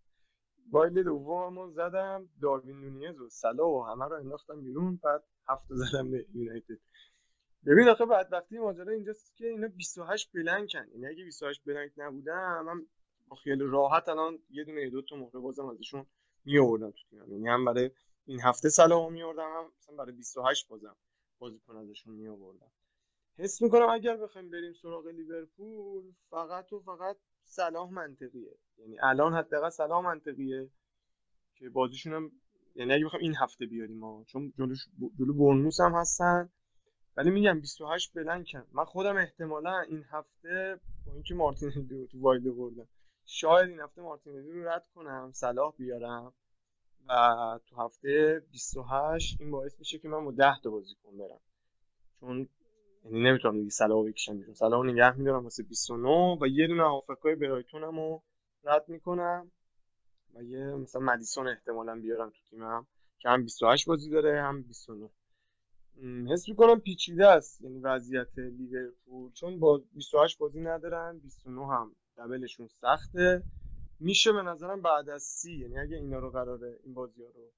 [0.72, 6.12] wild دوممو زدم داروین نونیز و صلاح و همه رو انداختم بیرون بعد هفت زدم
[6.12, 6.80] به یونایتد.
[7.66, 10.88] ببین آخه وقتی ماجرا اینجاست که اینا 28 blank ن.
[10.92, 12.86] یعنی اگه 28 blank نبودم من
[13.28, 16.06] با خیال راحت الان یه دونه دو تا موقع بازم ازشون
[16.46, 17.32] می آوردم تو تیمم.
[17.32, 17.92] یعنی هم برای
[18.26, 20.96] این هفته سلام می آوردم هم مثلا برای 28 بازم
[21.40, 22.72] بازیکن ازشون می آوردم
[23.40, 28.56] حس می‌کنم اگر بخوایم بریم سراغ لیورپول فقط و فقط صلاح منطقیه.
[28.78, 30.70] یعنی الان حداقل صلاح منطقیه
[31.56, 32.32] که بازیشون هم
[32.76, 34.88] یعنی اگه بخوایم این هفته بیاریم ما چون جلوش
[35.20, 36.50] جلو برنوس هم هستن.
[37.18, 38.66] ولی میگم 28 بلنکن.
[38.72, 42.88] من خودم احتمالا این هفته با اینکه مارتینلی رو تو وایلد بردم
[43.26, 46.34] شاید این هفته مارتینلی رو رد کنم صلاح بیارم.
[47.08, 51.40] و تو هفته 28 این باعث میشه که من با 10 تا بازیکن برم.
[52.20, 52.50] چون
[53.06, 54.54] یعنی نمی‌تونم دیگه صلاح بکشم بیرون.
[54.54, 58.24] صلاح نگه میدارم واسه 29 و یه دونه هافکای برایتونم رو
[58.64, 59.52] رد می‌کنم
[60.36, 62.88] و یه مثلا مدیسون احتمالا بیارم تو تیمم
[63.20, 65.10] که هم 28 بازی داره هم 29
[66.30, 69.32] حس می‌کنم پیچیده است یعنی وضعیت لیورپول.
[69.32, 73.44] چون با 28 بازی ندارن 29 هم دبلشون سخته.
[74.00, 75.58] میشه به نظرم بعد از سی.
[75.58, 77.52] یعنی اگه اینا رو قراره این بازی ها رو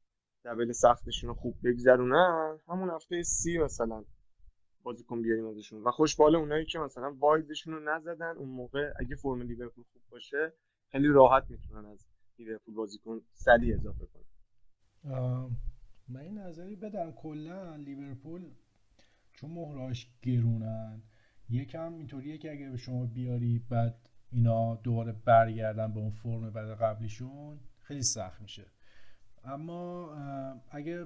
[0.45, 4.03] دبل سختشون رو خوب بگذرونن همون هفته سی مثلا.
[4.83, 5.83] بازیکن بیاریم ازشون.
[5.83, 10.53] و خوشبال اونایی که مثلا وایدشون رو نزدن اون موقع اگه فرم لیورپول خوب باشه
[10.87, 12.07] خیلی راحت می‌تونن از
[12.39, 14.25] لیورپول بازیکن سریع اضافه کنن.
[16.07, 17.11] من این نظری بدم.
[17.11, 18.51] کلا لیورپول
[19.33, 21.01] چون مهراش گرونن
[21.49, 26.77] یکم اینطوریه که اگه به شما بیاری بعد اینا دوباره برگردن به اون فرم بعد
[26.81, 28.65] قبلیشون خیلی سخت میشه.
[29.43, 30.13] اما
[30.69, 31.05] اگه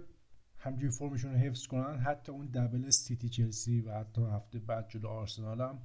[0.66, 5.08] همجوری فرمشون رو حفظ کنن حتی اون دبل سیتی چلسی و حتی هفته بعد جلو
[5.08, 5.80] آرسنال هم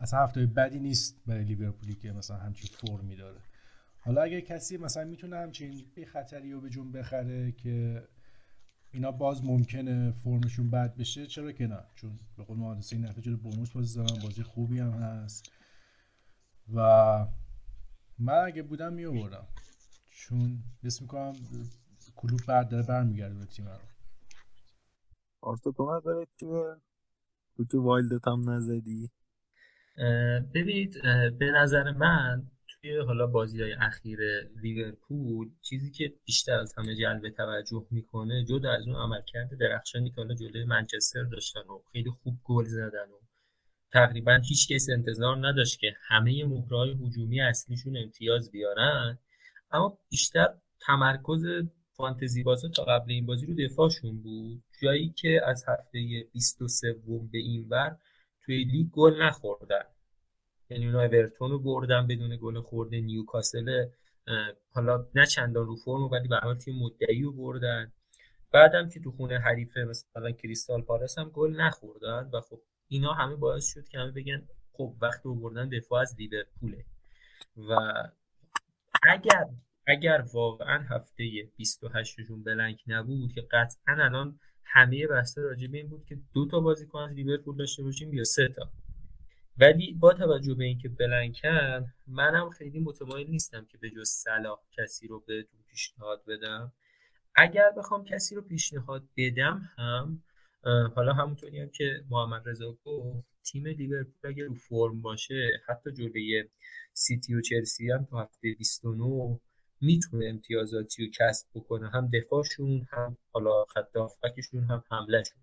[0.00, 3.40] اصلا هفته بدی نیست برای لیورپولی که مثلا همچین فرمی داره.
[4.00, 8.08] حالا اگه کسی مثلا می‌تونه همچین خطری رو به جون بخره که
[8.90, 13.36] اینا باز ممکنه فرمشون بد بشه چرا که نه؟ چون به قول مهندسی این جلو
[13.36, 15.52] بونوس بازی دارن بازی خوبی هم هست.
[16.74, 16.80] و
[18.18, 19.46] من اگه بودم میوردم
[20.10, 21.34] چون حس می‌کنم
[22.16, 23.78] کلوب بعد داره برمیگرده به تیم رو
[25.40, 26.76] آرتا تو چیه؟
[27.56, 29.10] تو که وایلدت هم نزدی
[30.54, 31.02] ببینید
[31.38, 34.18] به نظر من توی حالا بازی های اخیر
[34.62, 40.16] لیورپول چیزی که بیشتر از همه جلب توجه می‌کنه جدا از اون عملکرد درخشانی که
[40.16, 43.20] حالا جلوی منچستر داشتن و خیلی خوب گل زدن و
[43.92, 49.18] تقریبا هیچ کس انتظار نداشت که همه مهرهای هجومی اصلیشون امتیاز بیارن
[49.70, 51.44] اما بیشتر تمرکز
[52.02, 54.62] فانتزی بازا تا قبل این بازی رو دفاعشون بود.
[54.82, 56.92] جایی که از هفته 23
[57.32, 57.96] به این بر
[58.44, 59.84] توی لیگ گل نخوردن.
[60.70, 63.86] یعنی اونا اورتون رو بردن بدون گل خورده نیوکاسل
[64.74, 67.92] حالا نه چندان رو فرم ولی به حال تیم مدعی رو بردن.
[68.52, 73.36] بعدم که تو خونه حریف مثلا کریستال پالاس هم گل نخوردن و خب اینا همه
[73.36, 76.84] باعث شد که همه بگن خب وقتی بردن دفاع از لیورپوله.
[77.56, 77.92] و
[79.02, 79.46] اگر
[79.86, 81.24] اگر واقعا هفته
[81.56, 86.46] 28 شون بلنک نبود که قطعا الان همه بسته راجع به این بود که دو
[86.46, 88.72] تا بازیکن از لیورپول داشته باشیم یا سه تا.
[89.58, 95.08] ولی با توجه به اینکه بلنکن منم خیلی مطمئن نیستم که به جز صلاح کسی
[95.08, 96.72] رو بهتون پیشنهاد بدم.
[97.34, 100.22] اگر بخوام کسی رو پیشنهاد بدم هم
[100.94, 106.44] حالا همونطوری هم که محمد رضا گفت تیم لیورپول اگه رو فرم باشه حتی جلوی
[106.92, 109.40] سیتی و چلسی هم تو هفته 29
[109.82, 111.90] می‌تونه امتیازاتی رو کسب بکنه.
[111.90, 115.42] هم دفاعشون هم حالا خط هافبکشون هم حملهشون.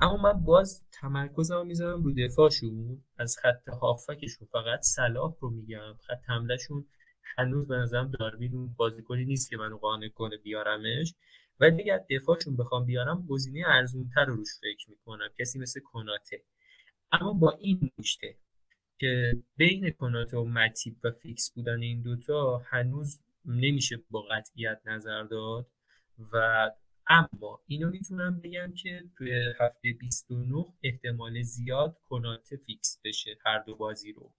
[0.00, 3.02] اما من باز تمرکزم می‌ذارم رو دفاعشون.
[3.18, 5.94] از خط هافکشون فقط صلاح رو میگم.
[6.06, 6.86] خط حملهشون
[7.36, 11.14] هنوز به نظرم داروین اون بازیکنی نیست که منو قانع کنه بیارمش.
[11.60, 15.28] ولی اگر دفاعشون بخوام بیارم گزینه ارزونتر رو روش فکر می‌کنم.
[15.38, 16.42] کسی مثل کناته.
[17.12, 18.36] اما با این نکته
[18.98, 25.22] که بین کناته و متیب و فیکس بودن این دوتا هنوز نمیشه با قطعیت نظر
[25.22, 25.66] داد
[26.32, 26.70] و
[27.06, 33.76] اما اینو می‌تونم بگم که توی هفته 29 احتمال زیاد کناته fix بشه هر دو
[33.76, 34.32] بازی رو.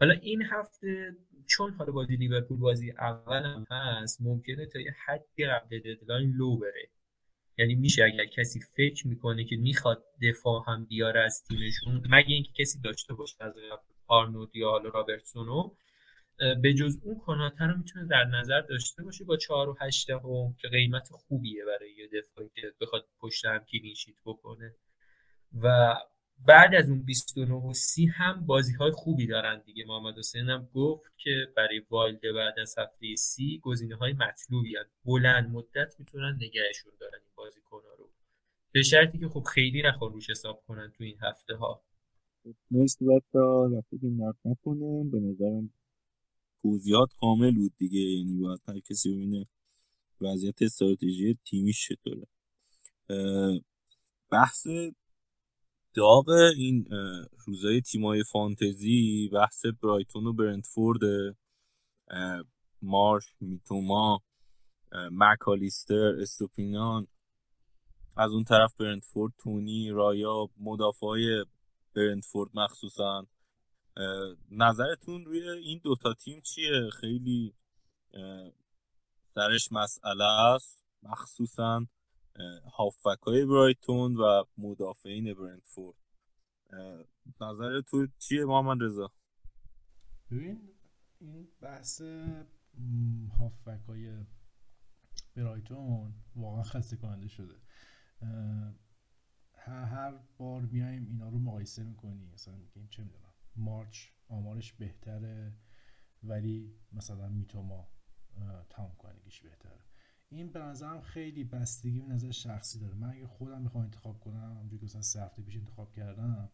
[0.00, 5.46] حالا این هفته چون حالا بازی لیورپول بازی اول هم هست ممکنه تا یه حدی
[5.46, 6.90] قبل deadline لو بره.
[7.58, 12.52] یعنی میشه اگر کسی فکر می‌کنه که می‌خواد دفاع هم بیاره از تیمشون مگه اینکه
[12.58, 13.54] کسی داشته باشه از
[14.06, 15.74] آرنولد یا حالا رابرتسونو
[16.62, 20.54] به جز اون کناته رو می‌تونه در نظر داشته باشه با 4 و 8 هم
[20.58, 24.74] که قیمت خوبیه برای یه دفاعی که بخواد پشت هم کلینشیت بکنه.
[25.62, 25.94] و
[26.46, 29.84] بعد از اون 29 و 30 هم بازی های خوبی دارن دیگه.
[29.88, 34.90] محمد حسین هم گفت که برای والد بعد از هفته 30 گزینه های مطلوبی هست.
[35.04, 38.10] بلند مدت می‌تونن نگهشون دارن این بازیکن ها رو.
[38.72, 41.82] به شرطی که خب خیلی نخوان روش حساب کنن تو این هفته ها.
[42.70, 43.38] مرسی بچه
[44.44, 45.70] نکنم به نظرم
[46.62, 48.00] توضیحات کامل بود دیگه.
[48.00, 49.46] یعنی باید هر کسی ببینه
[50.20, 52.26] وضعیت استراتژی تیمیش چطوره.
[54.30, 54.66] بحث
[55.94, 56.86] داغ این
[57.46, 61.00] روزای تیمای فانتزی بحث برایتون و برنتفورد
[62.82, 64.20] مارش میتوما
[64.92, 67.06] مکالیستر استوپینان.
[68.16, 71.44] از اون طرف برنتفورد تونی رایا مدافع
[71.94, 73.26] برنتفورد مخصوصا.
[74.50, 77.54] نظرتون روی این دوتا تیم چیه؟ خیلی
[79.34, 81.86] سرش مسئله است مخصوصا
[82.72, 85.96] هافبک های برایتون و مدافعین برنتفورد.
[87.40, 89.12] نظر تو چیه محمد رضا؟
[90.30, 90.74] ببین
[91.20, 92.02] این بحث
[93.38, 94.24] هافبک های
[95.36, 97.54] برایتون واقعا خسته کننده شده
[99.54, 105.54] هر بار میایم اینا رو مقایسه می‌کنیم مثلا میگیم چه می‌دونم مارچ آمارش بهتره
[106.22, 107.88] ولی مثلا میتوما
[108.70, 109.84] تمام کنندگیش بهتره.
[110.28, 112.94] این به نظرم خیلی بستگی به نظر شخصی داره.
[112.94, 116.50] من اگه خودم می‌خوام انتخاب کنم همونجوری که مثلا سه هفته پیش انتخاب کردم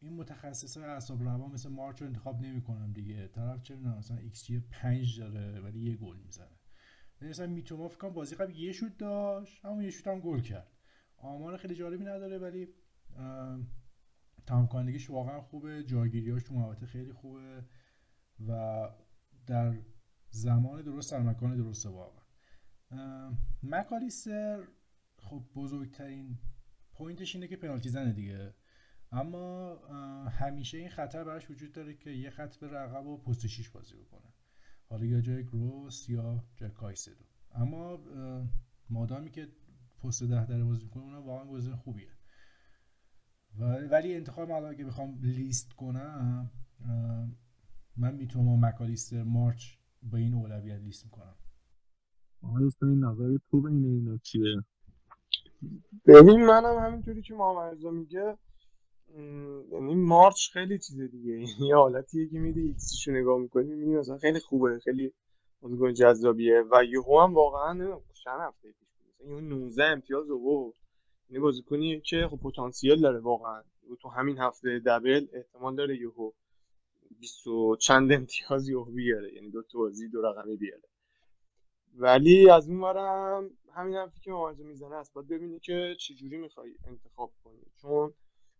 [0.00, 3.28] این متخصص اعصاب روان مثل مارچ رو انتخاب نمی‌کنم دیگه.
[3.28, 6.58] طرف چه می‌دونم مثلا ایکس جی 5 داره ولی یه گل می‌زنه.
[7.20, 10.72] مثلا میتوما فکر بازی قبل یه شوت داشت همون یه شوت هم گل کرد.
[11.16, 12.68] آمار خیلی جالبی نداره ولی
[14.46, 17.64] تمام کنندگیش واقعا خوبه جایگیریاش تو خیلی خوبه
[18.48, 18.88] و
[19.46, 19.78] در
[20.30, 22.22] زمان درست در مکان درسته واقعا.
[23.62, 24.64] مکالیستر
[25.18, 26.38] خب بزرگترین
[26.92, 28.54] پوینتش اینه که پنالتی زنه دیگه.
[29.12, 29.76] اما
[30.28, 33.96] همیشه این خطر براش وجود داره که یه خط به رقب و پست 6 بازی
[33.96, 34.32] بکنه.
[34.88, 37.24] حالا یا جای گروس یا جای کایسدو.
[37.54, 37.98] اما
[38.88, 39.48] مادامی که
[40.02, 42.15] پست ده داره بازی می‌کنه اونم واقعا گزینه خوبیه.
[43.90, 46.50] ولی انتخاب الان اگه بخوام لیست کنم
[47.96, 49.64] من می‌تونم مکالیستر مارچ
[50.02, 51.34] با این اولویت لیست می‌کنم.
[52.82, 54.56] این نظر تو بین اینا چیه؟
[56.06, 58.38] ببین منم همینطوری که محمد میگه
[59.72, 61.46] یعنی مارچ خیلی چیز دیگه.
[61.68, 65.12] یه حالتیه که میری ایکسیشو نگاه می‌کنی می‌بینی مثلا خیلی خوبه خیلی
[65.60, 66.64] بازیکن جذابیه.
[66.72, 70.74] و یهو هم واقعا چند هفته پیش بود؟ مثلا 19 امتیاز آورد
[71.28, 73.62] یعنی بازیکنی که خب پتانسیل داره واقعا.
[74.00, 76.30] تو همین هفته دبل احتمال داره یهو
[77.20, 79.34] 20 و چند امتیاز یهو بیاره.
[79.34, 80.82] یعنی دو تا بازی دو رقمی بیاره.
[81.94, 85.12] ولی از اون ورم همین حرفی که مواجه می‌زنه است.
[85.12, 87.62] باید ببینی که چجوری می‌خوای انتخاب کنی.
[87.82, 88.14] چون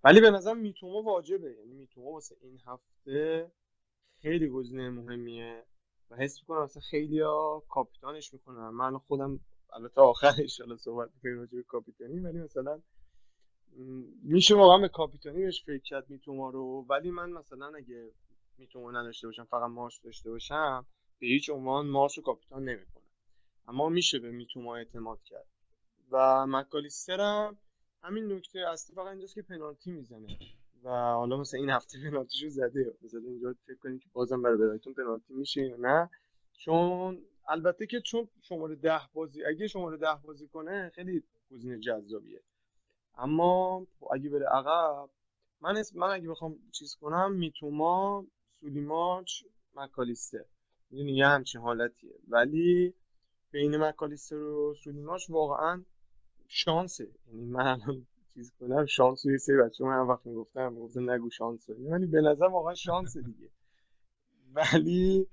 [0.05, 1.57] ولی به نظر میتوما واجبه.
[1.59, 3.51] یعنی میتوما واسه این هفته
[4.21, 5.65] خیلی گزینه مهمیه.
[6.11, 9.41] و حس می‌کنم مثلا خیلی ها کاپیتانش می‌کنن من خودم
[9.73, 12.83] البته آخرش حالا صحبت می‌کنیم راجع به کاپیتانی ولی مثلا
[14.23, 18.13] میشه واقعا به کاپیتانی بهش فکر کرد میتوما رو ولی من مثلا اگه
[18.59, 20.87] میتوما نداشته باشم فقط مارش داشته باشم
[21.19, 23.05] به هیچ عنوان مارش رو کاپیتان نمی‌کنه
[23.69, 25.47] اما میشه به میتوما اعتماد کرد.
[26.11, 27.59] و مکالیسترم
[28.03, 30.39] همین نکته اصلی فقط اینجاست که پنالتی می‌زنه.
[30.85, 32.95] و حالا مثلا این هفته پنالتیشو زده.
[33.03, 36.11] مثلا اینجا فکر کنید که بازم برای برایتون پنالتی میشه یا نه.
[36.53, 37.19] چون
[37.49, 42.43] البته که چون شماره ده بازی اگه شماره ده بازی کنه خیلی گزینه جذابیه.
[43.19, 45.11] اما اگه بره عقب
[45.61, 48.27] من اسم من اگه بخوام چیز کنم میتوما
[48.61, 50.45] سولیماچ مکالیستر.
[50.91, 52.15] می‌دونی یه همچین حالتیه.
[52.29, 52.95] ولی
[53.51, 55.85] بین مکالیستر و سولیماچ واقعا
[56.49, 57.09] شانسه.
[57.27, 61.69] یعنی من الان چیز کنم شانس یه سری بچه من وقت می‌گفتم می‌گفتم نگو شانس
[61.69, 63.51] ولی به نظر واقعا شانس دیگه.
[64.55, 65.29] ولی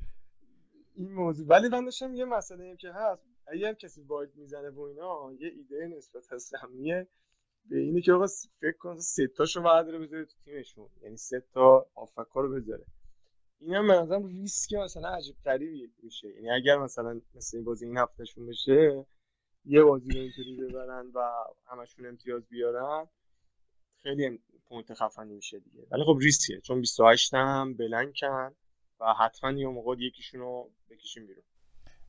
[0.95, 1.47] این موضوع.
[1.47, 3.23] ولی من داشتم یه مسئله این که هست.
[3.47, 7.07] اگر کسی واید می‌زنه و اینا یه ایده نسبت سمیه
[7.65, 8.27] به اینه که آقا
[8.59, 10.89] فکر کن سه تاشو برداره بذاره تو تیمشون.
[11.01, 12.85] یعنی سه تا آفکا رو بذاره.
[13.59, 16.27] این هم به نظرم ریسک مثلا عجیب غریبی میشه.
[16.27, 19.05] یعنی اگر مثلا مثل این بازی این هفتهشون بشه
[19.65, 21.29] یه بازی رو اینطوری ببرن و
[21.65, 23.07] همشون امتیاز بیارن
[24.01, 25.87] خیلی point خفنی میشه دیگه.
[25.91, 26.61] ولی خب ریسکیه.
[26.61, 28.55] چون 28 هم blank ن.
[28.99, 31.43] و حتما یه موقع یکیشون رو بکشیم بیرون.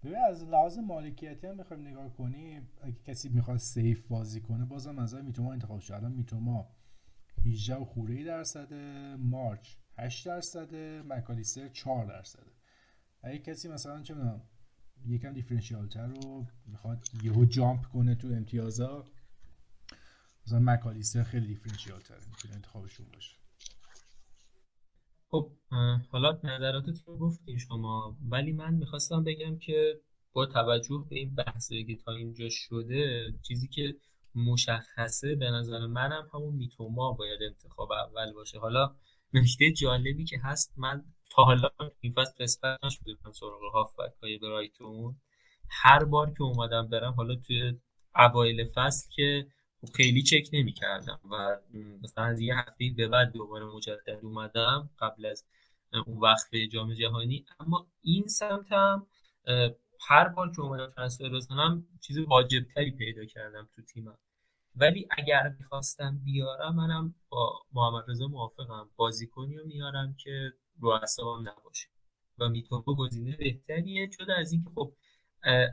[0.03, 4.99] ببین از لحاظ مالکیتی هم بخوایم نگاه کنیم اگه کسی می‌خواد safe بازی کنه بازم
[4.99, 5.93] از میتوما انتخاب شد.
[5.95, 6.69] الان میتوما
[7.47, 8.75] 18 و خورده درصد
[9.19, 10.75] مارچ 8 درصد
[11.07, 12.47] مکالیستر 4 درصد
[13.23, 14.43] اگه کسی مثلا چه می‌دونم
[15.07, 19.05] یکم دیفرنشیال تر رو می‌خواد یهو جامپ کنه تو امتیازا
[20.47, 23.44] مثلا مکالیستر خیلی دیفرنشیال تره می‌تونه انتخابشون باشه.
[25.35, 25.51] خب
[26.11, 30.01] حالا نظراتتون رو گفتین شما ولی من می‌خواستم بگم که
[30.33, 33.95] با توجه به این بحثی که تا اینجا شده چیزی که
[34.35, 38.59] مشخصه به نظر منم همون میتوما باید انتخاب اول باشه.
[38.59, 38.95] حالا
[39.33, 41.69] نکته جالبی که هست من تا حالا
[42.01, 45.17] این فصل قسمت نشده سراغ هافبک های برایتون.
[45.71, 47.73] هر بار که اومدم برم حالا توی
[48.17, 49.47] اوایل فصل که
[49.95, 51.61] خیلی چک نمی کردم و
[52.03, 55.45] مثلا از یه هفته به بعد دوباره مجدد اومدم قبل از
[56.07, 57.45] اون وقت جام جهانی.
[57.61, 59.07] اما این سمت هم
[60.01, 64.19] هر بار که اومدم ترنسفر بزنم چیز واجب تری پیدا کردم تو تیمم.
[64.77, 68.91] ولی اگر می‌خواستم بیارم منم با محمد رضا موافقم.
[68.97, 71.89] بازیکنی رو میارم که رو اصابم نباشه.
[72.39, 74.93] و میتوبه گزینه بهتریه جدا از اینکه خب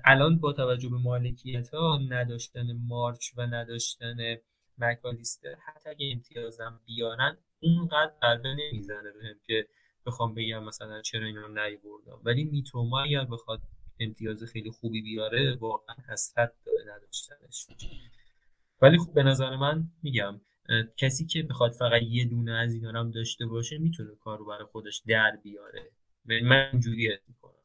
[0.06, 4.18] الان با توجه به مالکیت ها نداشتن مارچ و نداشتن
[4.78, 5.56] مکالیستر.
[5.56, 9.68] حتی اگه امتیازم بیارن اونقدر ضربه نمی‌زنه بهم که
[10.06, 11.54] بخوام بگم مثلا چرا اینا رو
[11.84, 13.62] بردم ولی میتوما اگر بخواد
[14.00, 17.68] امتیاز خیلی خوبی بیاره واقعا حسرت داره نداشتنش.
[18.82, 20.42] ولی خب به نظر من میگم
[20.98, 24.66] کسی که بخواد فقط یه دونه از اینا هم داشته باشه می‌تونه کار رو برای
[24.66, 25.92] خودش در بیاره.
[26.26, 27.61] من اینجوری می‌کنم.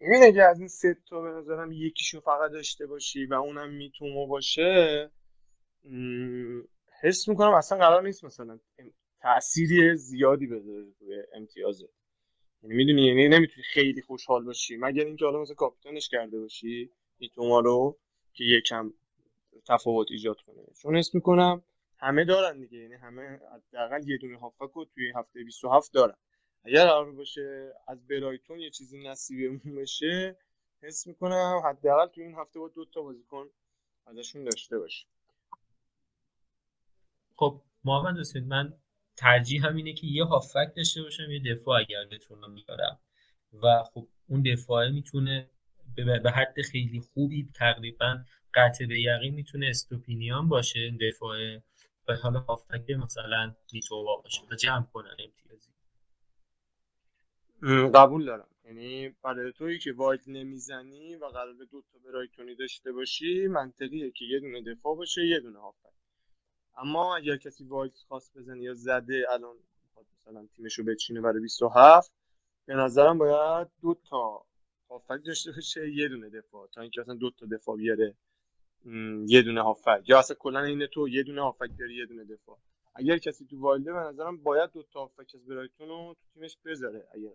[0.00, 4.26] این اگه از این سه تا به نظرم یکیشو فقط داشته باشی و اونم می‌تونه
[4.26, 5.10] باشه
[7.02, 8.58] حس می‌کنم اصلا قرار نیست مثلا
[9.20, 11.88] تأثیری زیادی بذاره روی امتیازه
[12.62, 14.76] یعنی می‌دونی یعنی نمی‌تونی خیلی خوشحال باشی.
[14.76, 17.98] مگر اینکه حالا مثلا کاپیتانش کرده باشی میتوما رو
[18.32, 18.92] که یکم
[19.68, 20.62] تفاوت ایجاد کنه.
[20.82, 21.62] چون حس می‌کنم
[21.98, 26.16] همه دارن دیگه یعنی همه حداقل یه دونه هافک رو توی هفته 27 دارن.
[26.64, 30.36] اگر قرار باشه از برایتون یه چیزی نصیبمون بشه
[30.82, 33.46] حس می‌کنم حداقل تو این هفته با دو تا بازیکن
[34.06, 35.06] ازشون داشته باشه
[37.36, 38.74] خب محمد حسین من
[39.16, 42.98] ترجیح هم اینه که یه هافک داشته باشم یه دفاع اگر بتونم بیارم
[43.62, 45.50] و خب اون دفاعه می‌تونه
[45.96, 51.56] به حد خیلی خوبی تقریبا قطع به یقین می‌تونه استوپینیان باشه دفاع
[52.08, 55.73] و حالا هافک مثلا لیتووا باشه و جمع کنن امتیازی.
[57.94, 58.48] قبول دارم.
[58.64, 64.24] یعنی برای تویی که واید نمی‌زنی و قرار دو تا برایتونی داشته باشی منطقیه که
[64.24, 65.92] یه دونه دفاع باشه یه دونه هافک
[66.76, 69.56] اما اگر کسی واید خواست بزنه یا زده الان
[70.20, 72.12] مثلا تیمشو بچینه برای 27
[72.66, 74.44] به نظرم باید دو تا
[74.90, 76.68] هافک داشته باشه یه دونه دفاع.
[76.68, 78.14] تا اینکه اصلا دو تا دفاع بیاره
[79.26, 80.02] یه دونه هافک.
[80.06, 82.58] یا اصلا کلا این تو یه دونه هافک داری یه دونه دفاع.
[82.94, 87.08] اگر کسی تو والده به نظرم باید دو تا از برایتون رو تو تیمش بذاره.
[87.14, 87.32] اگر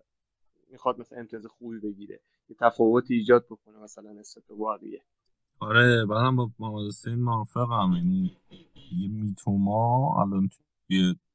[0.71, 5.01] می‌خواد مثلا امتیاز خوبی بگیره یه تفاوتی ایجاد بکنه مثلا نسبت به بقیه
[5.59, 7.93] آره بعدم با محمد حسین موافقم.
[7.95, 8.37] یعنی
[8.91, 10.49] یه میتوما الان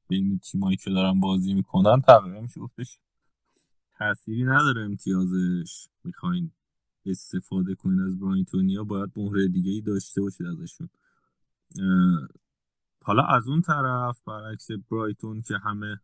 [0.08, 2.98] بین تیمایی که دارن بازی می‌کنن تقریبا میشه گفتش
[3.98, 5.88] تأثیری نداره امتیازش.
[6.04, 6.50] می‌خواین
[7.06, 10.88] استفاده کنید از برایتونیا باید مهره دیگه ای داشته باشید ازشون.
[13.06, 16.00] حالا از اون طرف برعکس برایتون که همه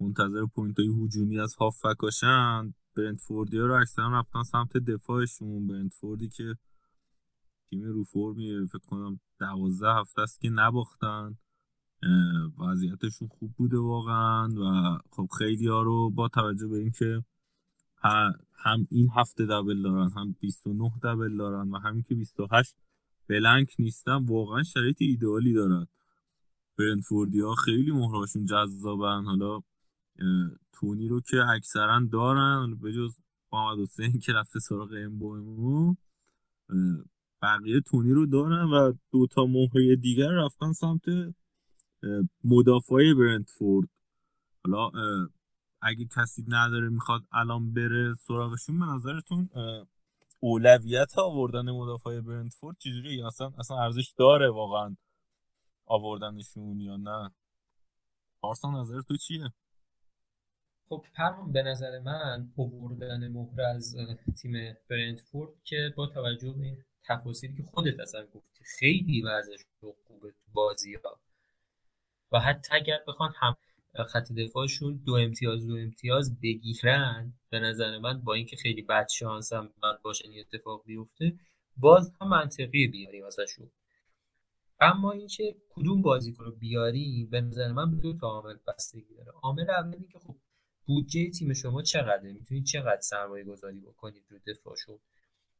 [0.00, 5.66] منتظر point های هجومی از هافبکاشن برنتفوردی ها رو اکثرا رفتن سمت دفاعشون.
[5.66, 6.54] برنتفوردی که
[7.70, 11.36] تیم رو فرمیه فکر کنم دوازده هفته است که نباختن.
[12.58, 17.24] وضعیتشون خوب بوده واقعا و خب خیلی ها رو با توجه به اینکه
[18.54, 22.76] هم این هفته دبل دارن هم 29 دبل دارن و همین که 28
[23.28, 25.86] بلنک نیستن واقعا شرایط ایدئالی دارن.
[26.78, 29.24] برنفوردی ها خیلی مهراشون جذابن.
[29.24, 29.60] حالا
[30.72, 33.18] تونی رو که اکثرا دارن به جز
[33.52, 35.94] محمد حسین که رفته سراغ امبومو
[37.42, 41.02] بقیه تونی رو دارن و دوتا مهره دیگر رفتن سمت
[42.44, 43.88] مدافع برنتفورد
[44.64, 44.90] حالا
[45.82, 49.48] اگه کسی نداره می‌خواد الان بره سراغشون به نظرتون
[50.40, 54.96] اولویت آوردن مدافع برنتفورد چجوری اصلا اصلا ارزش داره واقعا.
[55.86, 57.30] آوردنشون یا نه؟
[58.40, 59.52] پارسان نظر تو چیه؟
[60.88, 63.96] خب پرمان به نظر من آوردن مهره از
[64.42, 70.36] تیم برنتفورد که با توجه به تفاصیلی که خودت اصلا گفتی خیلی وضعش خوبه تو
[70.52, 71.20] بازی ها
[72.32, 73.56] و حتی اگر بخوان هم
[74.04, 79.52] خط دفاعشون دو امتیاز دو امتیاز بگیرن به نظر من با اینکه خیلی بد شانس
[79.52, 79.72] هم
[80.02, 81.38] باشه این اتفاق بیفته
[81.76, 83.70] باز هم منطقی بیاریم ازشون
[84.80, 89.32] اما اینکه کدوم بازیکن رو بیاری به نظر من به دو تا عامل بستگی داره.
[89.42, 90.36] عامل اولی که خب
[90.86, 94.98] بودجه تیم شما چقدره؟ می‌تونید چقدر سرمایه گذاری بکنید رو دفاعشون؟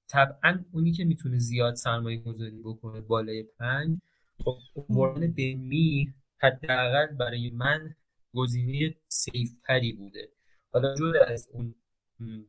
[0.09, 3.99] طبعا اونی که می‌تونه زیاد سرمایه گذاری بکنه بالای پنج.
[4.45, 4.59] خب
[4.89, 7.95] بردن می حداقل برای من
[8.35, 10.29] گزینه سیف تری بوده.
[10.73, 11.75] حالا جدا از اون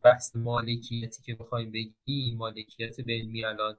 [0.03, 3.78] بحث مالکیتی که بخوایم بگیم مالکیت بنمی الان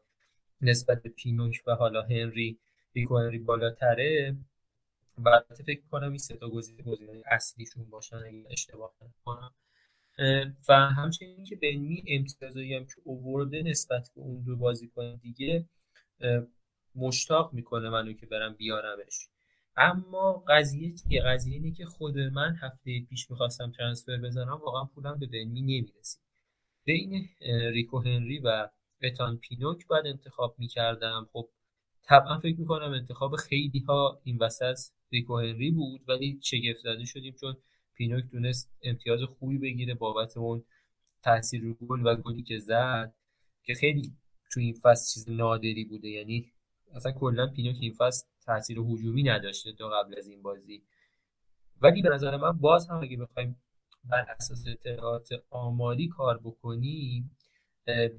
[0.60, 2.58] نسبت به پینوک و حالا هنری
[2.94, 4.36] ریکو هنری بالاتره.
[5.24, 6.82] و فکر کنم این سه تا گزینه
[7.26, 9.54] اصلیشون باشن اگه اشتباه نکنم.
[10.68, 15.64] و همچنین که بنمی امتیازایی هم که اوورده نسبت به اون دو بازیکن دیگه
[16.94, 19.28] مشتاق می‌کنه منو که برم بیارمش.
[19.76, 25.18] اما قضیه چیه؟ قضیه اینه که خود من هفته پیش می‌خواستم ترانسفر بزنم واقعا پولم
[25.18, 26.22] به بنمی نمی‌رسید.
[26.84, 27.28] بین
[27.72, 28.68] ریکو هنری و
[29.02, 31.28] اتان پینوک باید انتخاب می‌کردم.
[31.32, 31.48] خب
[32.08, 34.76] طبعا فکر می‌کنم انتخاب خیلی ها این وسط
[35.12, 37.56] ریکو هنری بود ولی شگفت زده شدیم چون
[37.94, 40.64] پینوک تونست امتیاز خوبی بگیره بابت اون
[41.22, 43.14] تاثیر گل و گلی که زد
[43.62, 44.12] که خیلی
[44.52, 46.08] تو این فصل چیز نادری بوده.
[46.08, 46.52] یعنی
[46.94, 50.82] اصلا کلا پینوک این فصل تاثیر هجومی نداشته تا قبل از این بازی.
[51.80, 53.56] ولی به نظر من باز هم اگه بخوایم
[54.04, 57.37] بر اساس اطلاعات آماری کار بکنیم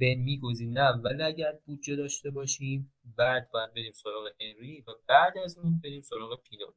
[0.01, 5.59] بنمی گزینه اول اگر بودجه داشته باشیم بعد باید بریم سراغ هنری و بعد از
[5.59, 6.75] اون بریم سراغ پینوک.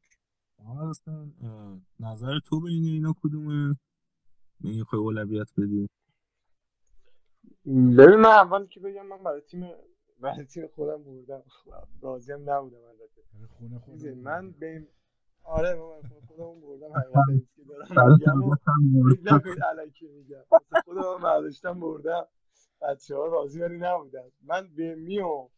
[2.01, 3.77] نظر تو بین اینا کدومه؟
[4.61, 5.89] می‌خوای اولویت بدی.
[7.67, 9.71] ببین من اول که بگم من برای تیم
[10.21, 11.43] برای تیم خودم بردم.
[12.03, 13.23] راضی هم نبودم البته.
[13.59, 14.87] خونه خونه من به
[15.45, 16.93] آره من خودم بردم.
[16.93, 17.89] حقیقتا که دارم
[19.09, 19.43] میگم
[19.79, 20.45] الکی میگم
[20.85, 22.27] خودم برداشتم بردم.
[22.83, 24.33] بچه ها راضی ولی نبودن.
[24.43, 25.49] من به میو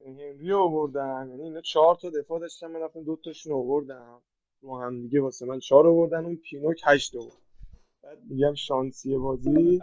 [0.00, 1.26] هنری آوردم.
[1.30, 4.22] یعنی اینا چهار تا دفاع داشتم من رفتم دو تاشون آوردم.
[4.60, 7.42] رو هم دیگه واسه من چهار آوردن اون پینوک هشت آورد.
[8.02, 9.80] بعد میگم شانسی بازی.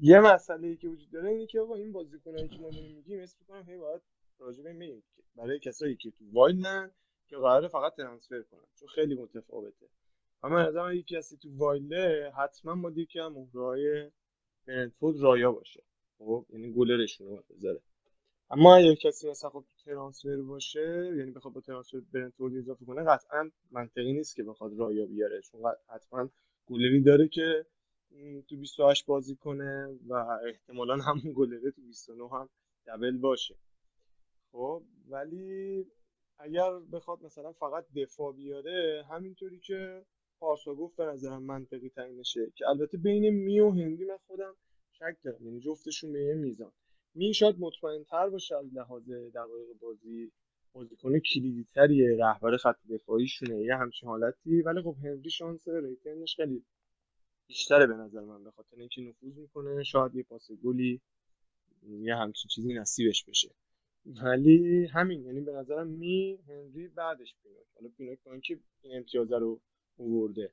[0.00, 3.20] یه مسئله ای که وجود داره اینه که آقا این بازیکنایی که ما داریم میگیم
[3.20, 4.00] اسم می‌کنم هی باید
[4.38, 5.02] راجع به
[5.36, 6.90] برای کسایی که تو وایلن
[7.28, 9.86] که قراره فقط ترانسفر کنن چون خیلی متفاوته.
[10.42, 14.10] اما اون یکی هستی تو وایله حتما با یکی هم مهرهای
[14.98, 15.82] رایا باشه.
[16.20, 17.80] خب یعنی گلرشون رو بذاره.
[18.50, 23.50] اما اگه کسی مثلا خب ترانسفر باشه یعنی بخواد با ترانسفر برنتفورد اضافه کنه قطعا
[23.70, 26.30] منطقی نیست که بخواد رایا بیاره چون حتما
[26.66, 27.66] گلری داره که
[28.48, 30.14] تو 28 بازی کنه و
[30.46, 32.48] احتمالا همون گلره تو 29 هم
[32.86, 33.54] دبل باشه.
[34.52, 35.86] خب ولی
[36.38, 40.02] اگر بخواد مثلا فقط دفاع بیاره همینطوری که
[40.38, 44.54] پارسا گفت به نظرم منطقی ترینشه که البته بین می و هندی من خودم
[45.00, 46.72] شک دارم یعنی جفتشون به یه میزان.
[47.14, 50.32] می شاید مطمئن تر باشه از لحاظ دقایق بازی.
[50.72, 54.62] بازیکن کلیدی تریه رهبر خط دفاعیشونه یه همچین حالتی.
[54.62, 56.64] ولی خب هنری شانس ریترنش خیلی
[57.46, 59.82] بیشتره به نظر من به خاطر اینکه نفوذ می‌کنه.
[59.82, 61.00] شاید یه پاس گلی
[61.82, 63.50] یه همچین چیزی نصیبش بشه.
[64.06, 67.66] ولی همین یعنی به نظرم می هنری بعدش پینوک.
[67.74, 69.60] حالا پینوک با اینکه این امتیاز رو
[69.96, 70.52] اوورده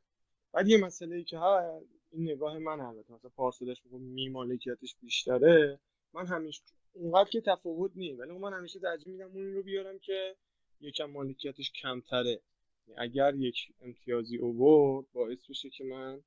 [0.53, 1.81] بعد یه مسئله ای که ها
[2.11, 3.13] این نگاه من البته.
[3.13, 5.79] مثلا پارسالش میگم می مالکیتش بیشتره.
[6.13, 6.61] من همیشه
[6.93, 10.35] اونقدر که تفاوت نیست ولی من همیشه ترجیح میدم اون رو بیارم که
[10.81, 12.41] یکم مالکیتش کمتره.
[12.97, 16.21] اگر یک امتیازی اوورد باعث بشه که من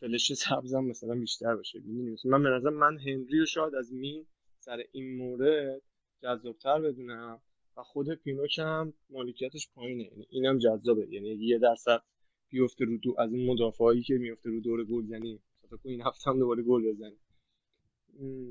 [0.00, 1.78] فلش سبزم مثلا بیشتر باشه.
[1.78, 4.26] می‌دونی؟ من به نظر من هنری رو شاید از می
[4.58, 5.82] سر این مورد
[6.22, 7.40] جذابتر بدونم
[7.76, 10.04] و خود پینوک هم مالکیتش پایینه.
[10.04, 11.08] یعنی اینم جذابه.
[11.10, 12.02] یعنی یه درصد
[12.50, 15.40] بیفته رو دو از این مدافعایی که میفته رو دور گل یعنی
[15.84, 17.18] این هفته هم دوباره گل بزنی.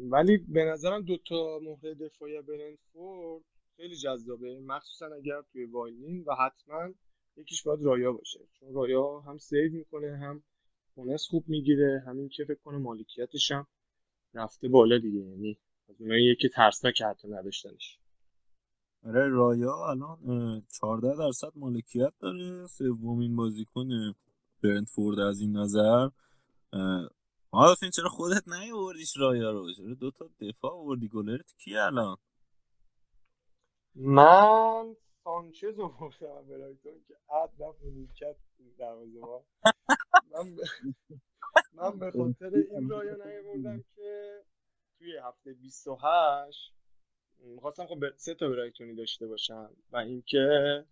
[0.10, 3.44] ولی به نظرم دوتا مهره دفاعی برنفورد
[3.78, 4.60] خیلی جذابه.
[4.60, 6.94] مخصوصا اگر توی واینینگ و حتما
[7.38, 8.40] یکیش باید رایا باشه.
[8.54, 10.44] چون رایا هم سیو می‌کنه هم
[10.96, 13.68] بونس خوب می‌گیره همین که فکر کنه مالکیتش هم
[14.34, 15.20] رفته بالا دیگه.
[15.20, 15.58] یعنی
[15.90, 17.99] از اونایی یکی ترسناک حتی نداشتنش.
[19.06, 20.20] آره رایا الان
[20.82, 22.68] 14 درصد مالکیت داره.
[22.68, 23.88] سومین بازیکن
[24.64, 26.10] برنتفورد از این نظر.
[27.82, 32.18] این چرا خودت نیوردیش رایا رو؟ چرا دو تا دفاع آوردی؟ گلرت کی الان؟
[33.96, 38.36] من سانچز آوردم برایتون که عد رفت مالکیت
[38.78, 39.20] دروازه
[40.32, 40.56] من
[41.74, 44.44] من به خاطر این رایا نیوردم که
[44.98, 46.79] توی هفته 28
[47.44, 50.86] می‌خواستم خب سه تا برایتونی داشته باشم و اینکه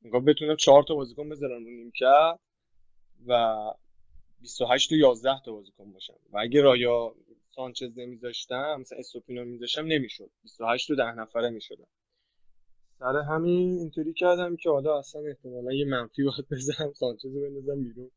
[0.00, 2.38] میگم بتونم چهار تا بازیکن بذارم رو نیمکت
[3.26, 3.56] و
[4.40, 7.14] 28 تا 11 تا بازیکن باشم و اگه رایا
[7.54, 10.30] سانچز نمیذاشتم مثلا استوپینو میذاشتم نمی‌شد.
[10.42, 11.86] 28 تا 10 نفره می‌شدم
[12.98, 17.84] سر همین اینطوری کردم که حالا اصلا احتمالا یه منفی باید بزنم سانچز رو بندازم
[17.84, 18.10] بیرون.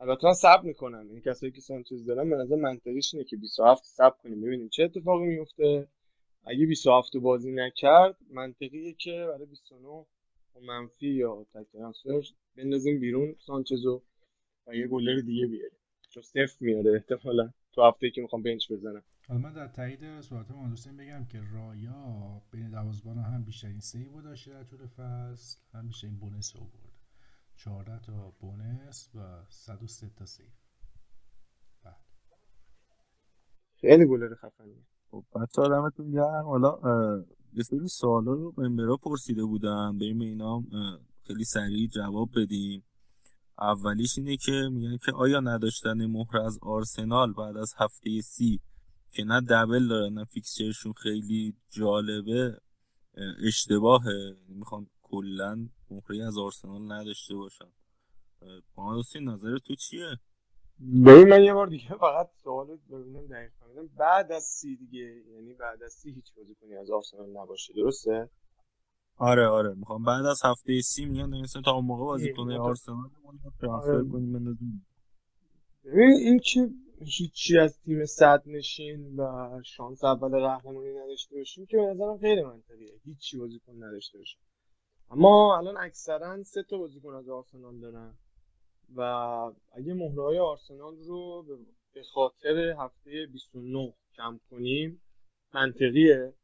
[0.00, 1.10] البته من صبر می‌کنم.
[1.10, 4.40] این کسایی که سانچز دارن به نظر منطقیش اینه که 27 صبر کنیم.
[4.40, 5.88] ببینیم چه اتفاقی میفته
[6.44, 10.06] اگه 27 بازی نکرد منطقیه که برای 29
[10.62, 11.66] منفی یا تک
[12.56, 14.02] بندازیم بیرون سانچزو
[14.66, 15.78] و یه گلر دیگه بیاریم.
[16.10, 19.02] چون صفر میاره احتمالا تو هفته که می‌خوام bench بزنم.
[19.28, 24.50] حالا من در تایید صحبت مهندسین بگم که رایا بین دروازه‌بان هم بیشترین save داشته
[24.50, 26.92] در طول فصل هم بیشترین bonus آورد
[27.56, 30.46] 14 تا bonus و 103 تا save.
[31.84, 31.94] بله.
[33.80, 34.89] خیلی گلر خفنیه.
[35.10, 36.44] خب بچه آدمتون گرم.
[36.44, 36.78] حالا
[37.52, 39.98] یه سری سوالا رو ممبرا پرسیده بودن.
[39.98, 40.62] بریم اینا
[41.26, 42.84] خیلی سریع جواب بدیم.
[43.58, 48.60] اولیش اینه که میگن که آیا نداشتن مهر از آرسنال بعد از هفته سی
[49.12, 52.60] که نه دبل داره نه فیکسچرشون خیلی جالبه
[53.46, 54.36] اشتباهه.
[54.40, 57.72] یعنی می‌خوان کلا مهری از آرسنال نداشته باشن.
[58.74, 60.16] پانوسی نظر تو چیه؟
[60.80, 63.86] ببین من یه بار دیگه فقط سوال ببینم دقیق فهمیدم.
[63.98, 68.30] بعد از سی دیگه یعنی بعد از سی هیچ بازیکنی از آرسنال نباشه درسته؟
[69.16, 70.04] آره آره می‌خوام.
[70.04, 73.10] بعد از هفته سی میگن مثلا تا اون موقع بازیکن آرسنال
[73.60, 74.08] ترانسفر آره.
[74.08, 74.86] کنیم بندازیم.
[75.84, 76.70] ببین این که
[77.04, 82.46] هیچی از تیم صد نشین و شانس اول قهرمانی نداشته باشیم که به نظرم غیر
[82.46, 83.00] منطقیه.
[83.04, 84.40] هیچی بازیکن نداشته باشیم.
[85.10, 88.18] اما الان اکثرا سه تا بازیکن از آرسنال دارن.
[88.96, 89.00] و
[89.72, 91.44] اگه مهرهای آرسنال رو
[91.92, 95.02] به خاطر هفته 29 کم کنیم
[95.54, 96.34] منطقیه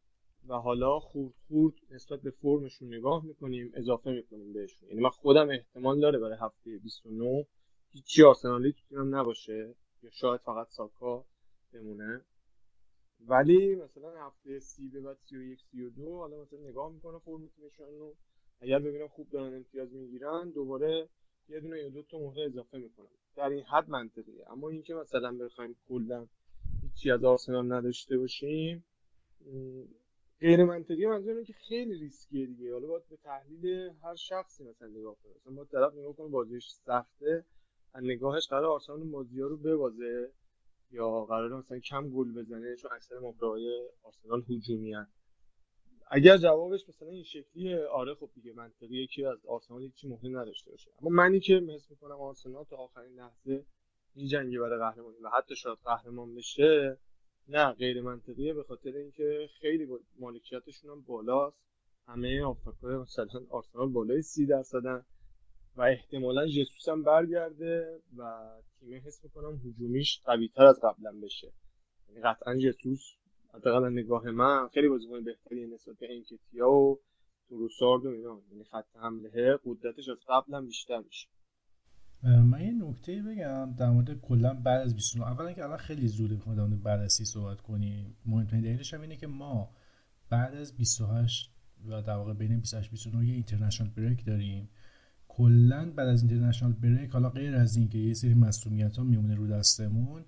[0.49, 4.89] و حالا خورد خورد نسبت به فرمشون نگاه می‌کنیم اضافه می‌کنیم بهشون.
[4.89, 7.47] یعنی من خودم احتمال داره برای هفته 29
[7.91, 11.25] هیچی آرسنالی تو تیمم نباشه یا شاید فقط ساکا
[11.73, 12.25] بمونه.
[13.21, 18.17] ولی مثلا هفته سی به بعد 31 32 حالا مثلا نگاه می‌کنه فرم تیمشون رو.
[18.61, 21.09] اگر ببینم خوب دارن امتیاز می‌گیرن دوباره
[21.49, 23.07] یه دونه یا دو تا اضافه می‌کنم.
[23.37, 24.53] در این حد منطقیه.
[24.53, 26.27] اما اینکه مثلا بخوایم کلا
[26.83, 28.85] هیچی از آرسنال نداشته باشیم
[30.41, 32.73] غیر منطقی منظور که خیلی ریسکیه دیگه.
[32.73, 36.69] حالا باید به تحلیل هر شخصی مثلا نگاه کنه مثلا با طرف نگاه کنه بازیش
[36.71, 37.45] سخته
[37.93, 40.33] از نگاهش قرار آرسنال بازی رو ببازه
[40.91, 44.95] یا قرار مثلا کم گل بزنه چون اکثر مهرهای آرسنال هجومی
[46.09, 50.71] اگر جوابش مثلا این شکلیه آره خب دیگه منطقیه که از آرسنال هیچی مهم نداشته
[50.71, 50.91] باشه.
[51.03, 53.65] اما منی که حس می‌کنم آرسنال تا آخرین لحظه
[54.31, 56.99] جنگی برای قهرمانی و حتی شاید قهرمان بشه
[57.49, 59.89] نه غیر منطقیه به خاطر اینکه خیلی
[60.19, 61.67] مالکیتشون هم بالاست.
[62.07, 65.05] همه آفریقای مثلا آرسنال بالای سی درصدن
[65.77, 68.51] و احتمالا جسوس هم برگرده و
[68.81, 71.53] تیم حس می‌کنم هجومیش قوی تر از قبلا بشه.
[72.09, 73.17] یعنی قطعا جسوس
[73.57, 76.99] حداقل نگاه من خیلی بازیکن بهتری نسبت به انکتیا و
[77.51, 78.41] دروسارد و اینا.
[78.51, 81.29] یعنی خط حمله قدرتش از قبل هم بیشتر میشه.
[82.23, 86.35] من یه نکته بگم در مورد کلا بعد از 29 اولا که الان خیلی زوده
[86.35, 88.17] می‌خوام در مورد بررسی صحبت کنیم.
[88.27, 89.71] مهمترین دلیلش هم اینه که ما
[90.31, 91.51] بعد از 28
[91.89, 94.69] و در واقع بین 28 29 یه اینترنشنال بریک داریم.
[95.29, 99.47] کلا بعد از اینترنشنال بریک حالا غیر از اینکه یه سری مسئولیت ها میمونه رو
[99.47, 100.25] دستمون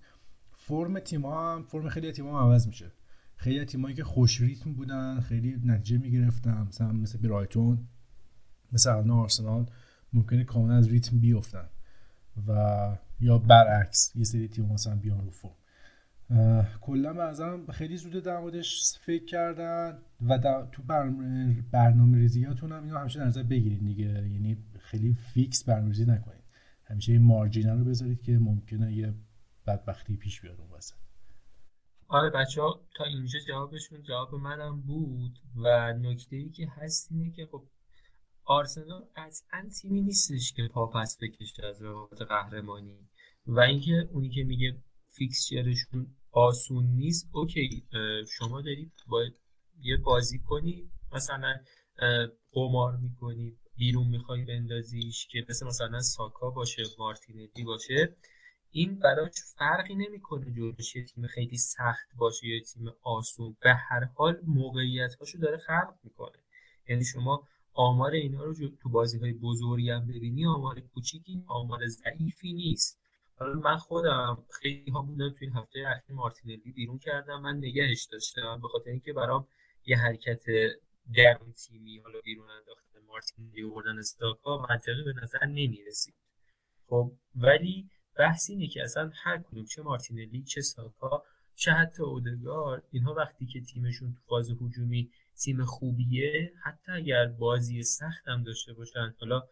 [0.53, 2.93] فرم تیم ها هم فرم خیلی تیم ها عوض میشه.
[3.39, 7.79] خیلی تیمایی که خوش ریتم بودن خیلی نتیجه می‌گرفتن مثلا مثل برایتون
[8.73, 9.67] مثل الان آرسنال
[10.13, 11.69] ممکنه کاملا از ریتم بیفتن
[12.49, 12.53] و
[13.21, 15.55] یا برعکس یه سری تیم مثلا بیان رو فرم.
[16.81, 17.33] کلا
[17.67, 20.39] به خیلی زود در موردش فکر کردن و
[20.73, 20.83] تو
[21.73, 24.05] برنامه ریزیاتون هم اینو همیشه در نظر بگیرید دیگه.
[24.05, 26.45] یعنی خیلی فیکس برنامه ریزی نکنید.
[26.85, 29.15] همیشه یه مارجینال رو بذارید که ممکنه یه
[29.67, 31.08] بدبختی پیش بیاد اون وسط.
[32.09, 37.31] آره بچه ها تا اینجا جوابشون جواب منم بود و نکته ای که هست اینه
[37.31, 37.69] که خب
[38.45, 43.09] آرسنال قطعا تیمی نیستش که پا پس بکشه از رقابت قهرمانی
[43.47, 47.87] و اینکه اونی که میگه فیکسچرشون آسون نیست اوکی
[48.39, 49.41] شما دارید باید
[49.81, 51.55] یه بازی کنی مثلا
[52.53, 58.15] قمار می‌کنی بیرون می‌خوای بندازیش که مثل مثلا ساکا باشه مارتینلی باشه
[58.71, 63.57] این براش فرقی نمی‌کنه جلوش یه تیم خیلی سخت باشه یا تیم آسون.
[63.61, 66.39] به هر حال موقعیت هاشو داره خلق می‌کنه.
[66.89, 72.53] یعنی شما آمار اینا رو تو بازی های بزرگی هم ببینی آمار کوچیکی آمار ضعیفی
[72.53, 73.01] نیست.
[73.39, 77.41] حالا من خودم خیلی ها بودم توی هفته اخیر مارتینلی بیرون کردم.
[77.41, 79.47] من نگهش داشتم به خاطر اینکه برام
[79.87, 80.45] یه حرکت
[81.15, 86.15] درون تیمی حالا بیرون انداختن مارتینلی بردن استاکا منطقی به نظر نمی‌رسید.
[86.87, 91.23] خب ولی بحث اینه که اصلا هر کدوم چه مارتینلی چه ساکا
[91.55, 95.11] چه حتی اودگار اینها وقتی که تیمشون تو فاز هجومی
[95.45, 99.15] تیم خوبیه حتی اگر بازی سخت هم داشته باشن.
[99.21, 99.43] حالا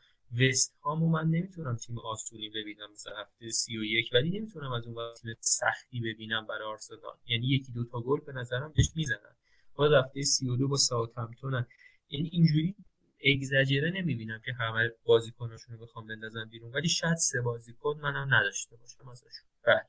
[0.41, 4.87] وست هامو من نمی‌تونم تیم آسونی ببینم مثلا هفته سی و یک ولی نمی‌تونم از
[4.87, 7.17] اون تیم سختی ببینم برای آرسنال.
[7.27, 9.37] یعنی یکی دو تا گل به نظرم بهش می‌زنن.
[9.79, 11.67] بعد هفته سی و دو با ساوثهمپتون
[12.11, 12.77] یعنی اینجوری
[13.25, 16.73] اگزاجره نمی‌بینم که همه بازیکناشون رو بخوام بندازن بیرون.
[16.73, 19.49] ولی شاید سه بازیکن منم نداشته باشم ازشون.
[19.67, 19.83] بله.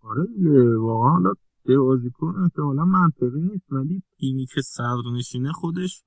[0.00, 1.34] آره واقعا
[1.64, 6.02] به بازیکن احتمالا منطقی نیست ولی تیمی که صدر نشینه خودش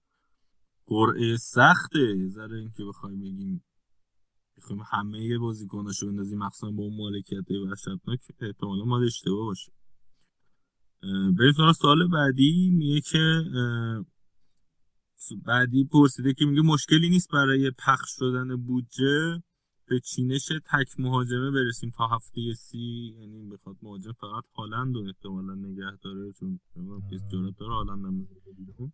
[0.86, 2.28] قرعه سخته.
[2.28, 3.64] ذره اینکه بخوایم بگیم
[4.58, 9.72] بخوایم همه بازیکناشو بندازیم مخصوصا با اون مالکیت وحشتناک احتمالا ما اشتباه باشه.
[11.38, 13.44] بریم سال بعدی میگه که
[15.46, 19.44] بعدی پرسیده که میگه مشکلی نیست برای پخش شدن بودجه
[19.90, 23.16] به چینش تک مهاجمه برسیم تا هفته سی.
[23.20, 26.60] یعنی بخواد مهاجم فقط هالند رو احتمالا نگه داره چون
[27.12, 28.28] کس جرات داره هالند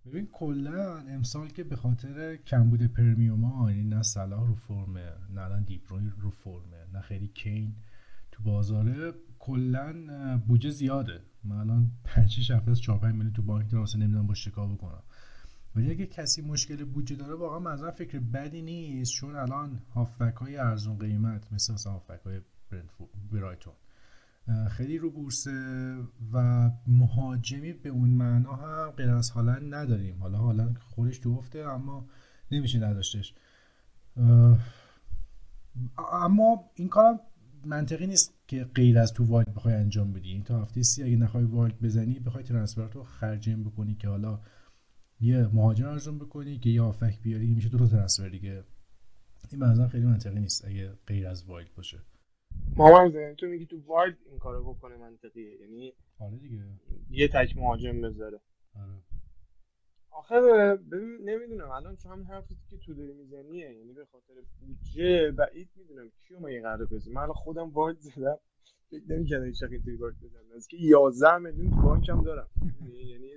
[0.06, 5.64] ببین کلا امسال که به خاطر کمبود پرمیوم یعنی نه صلاح رو فرمه نه الان
[5.64, 7.76] دیپروی رو فرمه نه خیلی کین
[8.32, 9.94] تو بازاره کلا
[10.48, 11.22] بودجه زیاده.
[11.44, 14.34] من الان 5 6 هفته از 4 5 میلیون تو بانک دارم واسه نمی‌دونم با
[14.34, 15.04] چیکار بکنم.
[15.76, 20.58] ولی اگه کسی مشکل بودجه داره واقعا مثلا فکر بدی نیست چون الان هافبک های
[20.58, 22.42] ارزون قیمت مثل مثلا هافبک های
[23.32, 23.74] برایتون
[24.70, 25.98] خیلی رو بورسه
[26.34, 30.20] و مهاجمی به اون معنا هم غیر از هالند نداریم.
[30.20, 32.06] حالا هالند خودش تو افته اما
[32.52, 33.34] نمیشه نداشتش.
[36.12, 37.20] اما این کارم
[37.66, 40.42] منطقی نیست که غیر از تو wild بخوای انجام بدی.
[40.46, 44.40] تا هفته سی اگه نخوای wild بزنی بخوای transfer اتو خرج اینم بکنی که حالا
[45.24, 48.64] یه مهاجم ارزون بکنی که یه هافبک بیاری میشه دو تا transfer دیگه.
[49.52, 52.00] این منظرم خیلی منطقی نیست اگه غیر از wild باشه.
[52.76, 56.64] مامان تو میگی تو wild این کارو بکنه منطقیه یعنی آره دیگه.
[57.10, 58.40] یه تک مهاجم بذاره.
[58.76, 59.02] آره.
[60.12, 60.42] آخه
[60.92, 65.70] ببین نمی‌دونم الان چون همین حرفی که تو داری میزنیه یعنی به خاطر بودجه بعید
[65.76, 68.38] می‌دونم کیو ما قرار بزنم من خودم wild زدم
[68.90, 72.48] فکر نمی‌کردم هیچ وقت wild بزنم از که 11 میلیون تو بانکم دارم.
[72.94, 73.28] یعنی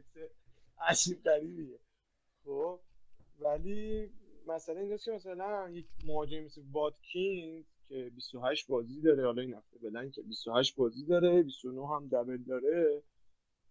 [0.78, 1.78] عجیب غریبیه.
[2.44, 2.80] خب
[3.40, 4.10] ولی
[4.46, 9.78] مثلا اینجاست که مثلا یک مهاجم مثل واتکینز که 28 بازی داره حالا این هفته
[9.78, 13.02] بلند که 28 بازی داره 29 هم دبل داره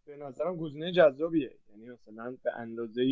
[0.06, 1.58] به نظرم گزینه جذابیه.
[1.70, 3.04] یعنی مثلا به اندازه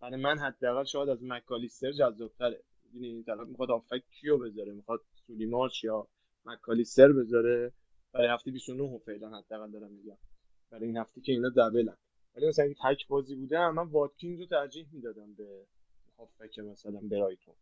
[0.00, 2.62] برای من حداقل شاید از مکالیستر جذابتره.
[2.94, 6.08] یعنی طرف می‌خواد آفک کیو بذاره؟ می‌خواد سولیمارچ یا
[6.44, 7.72] مکالیستر بذاره؟
[8.12, 10.18] برای هفته 29 فعلا حداقل دارم میگم.
[10.70, 11.96] برای این هفته که اینا دبلن.
[12.36, 15.66] ولی مثلا اگه تک بازی بوده من واتکینز رو ترجیح می‌دادم به
[16.18, 17.54] هافبک مثلا برایتون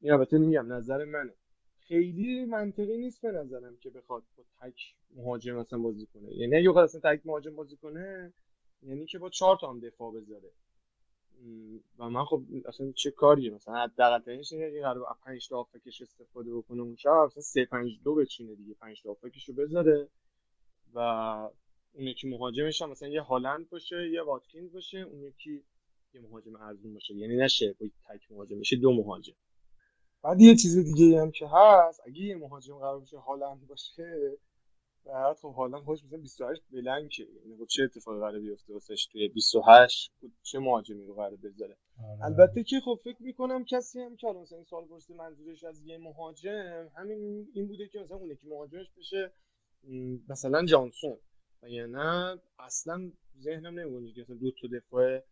[0.00, 1.34] این البته میگم نظر منه.
[1.80, 6.34] خیلی منطقی نیست به نظرم که بخواد با تک مهاجم مثلا بازی کنه.
[6.36, 8.32] یعنی اگه بخواد اصلا تک مهاجم بازی کنه
[8.82, 10.50] یعنی که با چهار تا هم دفاع بذاره.
[11.98, 16.54] و من خب اصلا چه کاریه؟ مثلا حداقل ترینش که قرار 5 تا هافبکش استفاده
[16.54, 17.10] بکنه اون شب.
[17.10, 20.08] مثلا 3 5 2 بچینه دیگه 5 تا هافبکشو بذاره
[20.94, 21.00] و
[21.98, 25.64] اون یکی مهاجمش هم مثلا یه هالند باشه یه واتکینز باشه اون یکی
[26.14, 27.14] یه مهاجم ارزون باشه.
[27.14, 29.34] یعنی نشه با تک مهاجم بشه دو مهاجم.
[30.22, 34.38] بعد یه چیز دیگه هم که هست اگه یه مهاجم قرار باشه هالند باشه
[35.04, 37.22] بعد خب هالند خوش مثلا 28 بلنکه.
[37.22, 42.24] یعنی خب چه اتفاقی قرار بیفته واسش توی 28 چه مهاجمی رو قرار بذاره؟ آره.
[42.24, 45.98] البته که خب فکر می‌کنم کسی هم که مثلا این سال پرسید منظورش از یه
[45.98, 49.32] مهاجم همین این بوده که مثلا اون یکی مهاجمش بشه
[50.28, 51.18] مثلا جانسون.
[51.62, 55.22] و یعنی اصلا ذهنم نمیگه که دو تا دفاع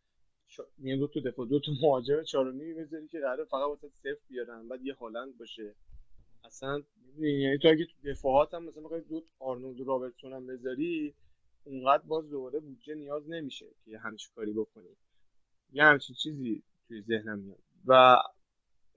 [0.79, 4.69] میگم دو تا دفاع دو تا مهاجم چارونی بذاری که قرار فقط واسه صفر بیارن
[4.69, 5.75] بعد یه هالند باشه.
[6.45, 6.83] اصلا
[7.19, 11.15] یعنی تو اگه تو دفاعات هم مثلا بخوای دو آرنولد رابرتسون هم بذاری
[11.65, 14.97] اونقدر باز دوباره بودجه نیاز نمیشه که همچین کاری بکنی.
[15.73, 17.59] یه همچین چیزی توی ذهنم میاد.
[17.87, 18.17] و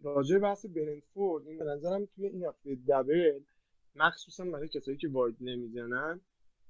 [0.01, 3.39] راجع بحث برنتفورد این به نظرم توی این هفته دبل
[3.95, 6.21] مخصوصا برای کسایی که واید نمی‌زنن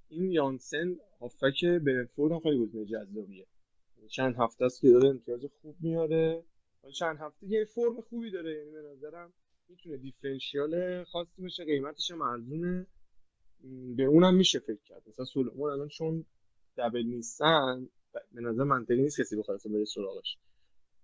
[0.10, 3.46] این یانسن هافک برنتفورد هم خیلی گزینه جذابیه.
[4.08, 6.44] چند هفته است که داره امتیاز خوب میاره.
[6.94, 9.34] چند هفته؟ یه فرم خوبی داره یعنی به نظرم
[9.70, 12.88] می‌تونه دیفرنشیال خاصی باشه قیمتش هم
[13.96, 15.02] به اونم میشه فکر کرد.
[15.08, 16.26] مثلا سولومون الان چون
[16.78, 17.90] دبل نیستن
[18.32, 20.38] به نظر منطقی نیست کسی بخواد بره سراغش.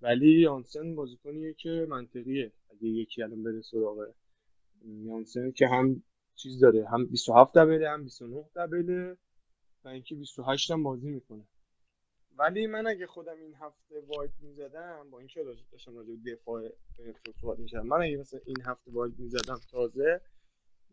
[0.02, 2.52] ولی یانسن بازیکنیه که منطقیه.
[2.70, 4.08] اگه یکی الان بره سراغ
[4.86, 6.04] یانسن که هم
[6.36, 6.88] چیز داره.
[6.90, 9.18] هم 27 دبله هم 29 دبله
[9.84, 11.44] و اینکه 28 هم بازی می‌کنه.
[12.38, 16.70] ولی من اگه خودم این هفته واید می‌زدم با اینکه راجع داشتم راجع دفاع
[17.42, 20.22] صحبت می‌شدم من اگه مثلا این هفته واید می‌زدم تازه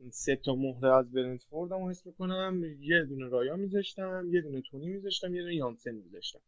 [0.00, 2.62] این سه تا مهره از رو حس می‌کنم.
[2.80, 6.40] یه دونه رایا میذاشتم یه دونه تونی میذاشتم یه دونه یانسن میذاشتم.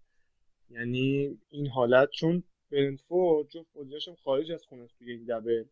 [0.71, 5.65] یعنی این حالت چون برنتفورد جفت بازیاشم خارج از خونه توی این دبل.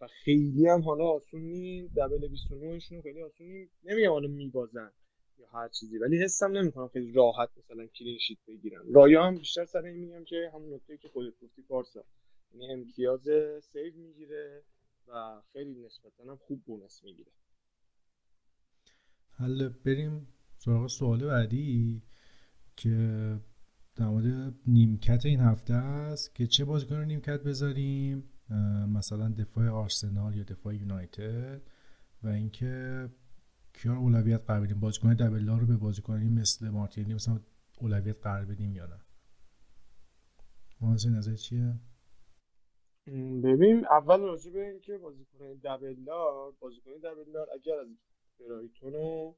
[0.00, 1.90] و خیلی هم حالا آسون نیم.
[1.96, 3.70] دبل 29 شون خیلی آسون نیم.
[3.84, 4.90] نمیگم حالا میبازن
[5.38, 8.80] یا هر چیزی ولی حسم نمی‌کنم خیلی راحت مثلا کلین شیت بگیرن.
[8.92, 12.04] رایا هم بیشتر سر این میگم که همون نکته که خودت گفتی پارسا.
[12.52, 13.28] یعنی امتیاز
[13.72, 14.62] سیو می‌گیره
[15.08, 17.32] و خیلی نسبتا هم خوب بونس می‌گیره.
[19.38, 20.28] حالا بریم
[20.58, 22.02] سراغ سوال بعدی
[22.76, 22.90] که
[23.96, 28.30] در مورد نیمکت این هفته است که چه بازیکن رو نیمکت بذاریم؟
[28.88, 31.62] مثلا دفاع آرسنال یا دفاع یونایتد
[32.22, 33.08] و اینکه
[33.72, 37.40] کیار اولویت قرار بدیم؟ بازیکن دبل رو به بازیکنی مثل مارتینی مثلا
[37.80, 39.00] اولویت قرار بدیم یا نه؟
[41.16, 41.74] نظر چیه؟
[43.44, 47.88] ببین اول راجع به اینکه بازیکن دبلار بازیکن دبلار اگر از
[48.40, 49.34] برایتون و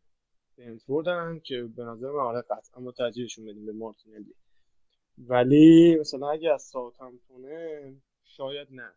[0.59, 4.35] بنفوردن که به نظر من آره قطعا ما ترجیحشون بدیم به مارتینلی.
[5.19, 7.95] ولی مثلا اگه از ساوثهمپتونه
[8.39, 8.93] شاید نه.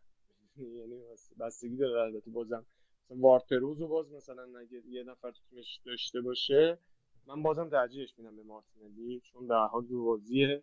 [0.78, 1.02] یعنی
[1.40, 2.66] بستگی داره البته بازم.
[3.04, 6.78] مثلا وارپروز رو باز مثلا اگه یه نفر تو تیمش داشته باشه
[7.26, 10.62] من بازم ترجیحش میدم به مارتینلی چون به حال دو بازیه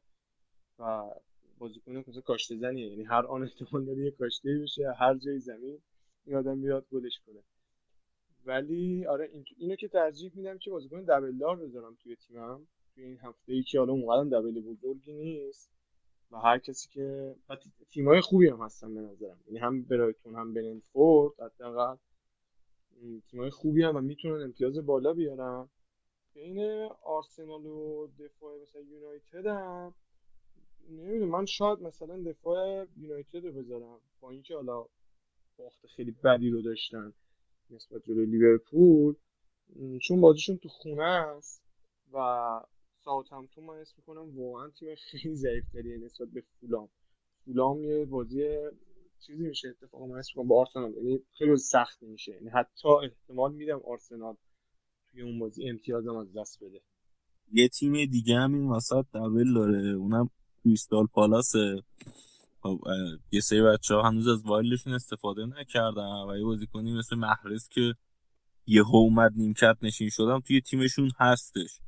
[0.79, 1.03] و
[1.57, 2.87] بازیکن مثلا کاشته زنیه.
[2.87, 5.81] یعنی هر آن احتمال داره یه کاشته بشه هر جای زمین
[6.25, 7.43] این آدم بیاد گلش کنه.
[8.45, 12.67] ولی آره این اینو که ترجیح میدم که بازیکن دبل دار بذارم توی تیمم.
[12.95, 15.78] توی این هفته ای که حالا اونقدر دبل بزرگی نیست.
[16.31, 17.35] و هر کسی که
[17.89, 19.39] تیمای خوبی هم هستن به نظرم.
[19.47, 21.95] یعنی هم برایتون هم برنفورد حداقل.
[23.31, 25.69] تیمای خوبی هم و می‌تونن امتیاز بالا بیارن.
[26.33, 29.93] بین آرسنال و دفاع مثلا یونایتد هم
[30.89, 33.99] نمی‌دونم من شاید مثلا دفاع یونایتد رو بذارم.
[34.21, 34.85] با اینکه حالا
[35.57, 37.13] باخت خیلی بدی رو داشتن
[37.69, 39.15] نسبت جلوی لیورپول.
[40.01, 41.63] چون بازیشون تو خونه است
[42.13, 42.17] و
[43.05, 46.89] ساوثهمپتون من اسم می‌کنم واقعا تیم خیلی ضعیفتریه نسبت به فولام.
[47.45, 48.43] فولام یه بازی
[49.19, 52.31] چیزی میشه اتفاقا من اسم با آرسنال یعنی خیلی سخت میشه.
[52.31, 54.35] یعنی حتی احتمال میدم آرسنال
[55.11, 56.81] توی اون بازی امتیازم از دست بده.
[57.51, 60.29] یه تیم دیگه هم این وسط دبل داره اونم
[60.63, 61.83] کریستال پالاسه
[62.61, 62.79] خب
[63.31, 67.93] یه سری بچه ها هنوز از وایلشون استفاده نکردن و یه بازیکنی مثل محرز که
[68.67, 71.79] یه اومد نیمکت نشین شدم توی تیمشون هستش.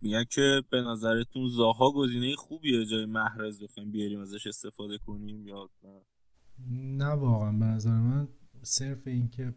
[0.00, 5.70] میگن که به نظرتون زاها گزینه خوبیه جای محرز بخوایم بیاریم ازش استفاده کنیم یا
[6.70, 8.28] نه؟ واقعا به نظر من
[8.62, 9.54] صرف اینکه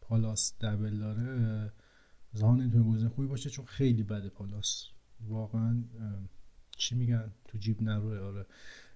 [0.00, 1.72] پالاس دبل داره
[2.32, 4.86] زاها نمی‌تونه گزینه خوبی باشه چون خیلی بده پالاس.
[5.28, 5.84] واقعا
[6.76, 8.46] چی میگن؟ تو جیب نروه آره.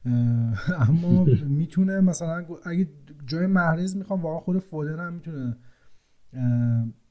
[0.88, 2.88] اما می‌تونه مثلا اگه
[3.26, 5.56] جای محرز می‌خوام واقعا خود فودن هم می‌تونه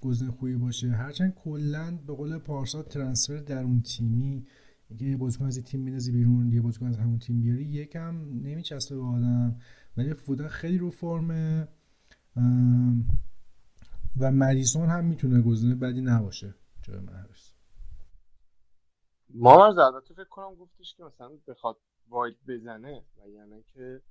[0.02, 0.88] گزینه خوبی باشه.
[0.88, 4.46] هرچند کلا به قول پارسا ترانسفر در اون تیمی
[5.00, 9.04] یه بازیکن از تیم میندازی بیرون یه بازیکن از همون تیم بیاری یکم نمیچسبه به
[9.04, 9.60] آدم.
[9.98, 11.68] ولی فودن خیلی رو فرمه
[14.18, 16.56] و مریسون هم می‌تونه گزینه بدی نباشه.
[16.82, 17.54] جای محرز
[19.30, 21.78] مارز البته فکر کنم گفتش که مثلا بخواد
[22.10, 24.02] واید بزنه و یعنی که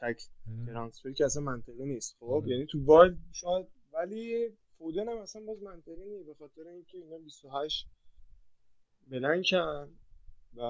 [0.00, 0.22] تک
[0.66, 2.16] ترانسفر که اصلا منطقی نیست.
[2.20, 2.48] خب آره.
[2.48, 7.18] یعنی تو واید شاید ولی فودن هم اصلا باز منطقی نیست به خاطر اینکه اینا
[7.18, 7.88] 28
[9.06, 9.88] بلنکن
[10.56, 10.62] و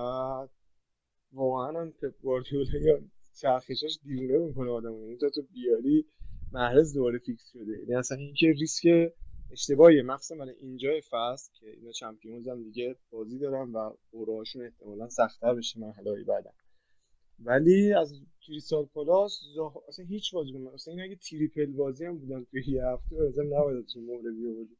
[1.32, 3.00] واقعا هم پپ گواردیولا یا
[3.40, 5.02] چرخشاش دیوونه می‌کنه آدم.
[5.02, 6.06] یعنی تا تو بیاری
[6.52, 7.78] محرز دوباره fix شده.
[7.78, 9.12] یعنی اصلا اینکه ریسک
[9.50, 10.02] اشتباهیه.
[10.02, 15.54] مخصوصا برای اینجای فصل که اینا Champions هم دیگه بازی دارن و قرعه‌هاشون احتمالا سختتر
[15.54, 16.50] بشه مرحله بعدا
[17.38, 18.12] ولی از
[18.46, 19.62] کریستال پلاس زه...
[19.88, 23.44] اصلا هیچ بازی من اصلا این اگه triple بازی هم بودن توی یه هفته مثلا
[23.44, 24.76] نباید ازشون مهره بیاوردی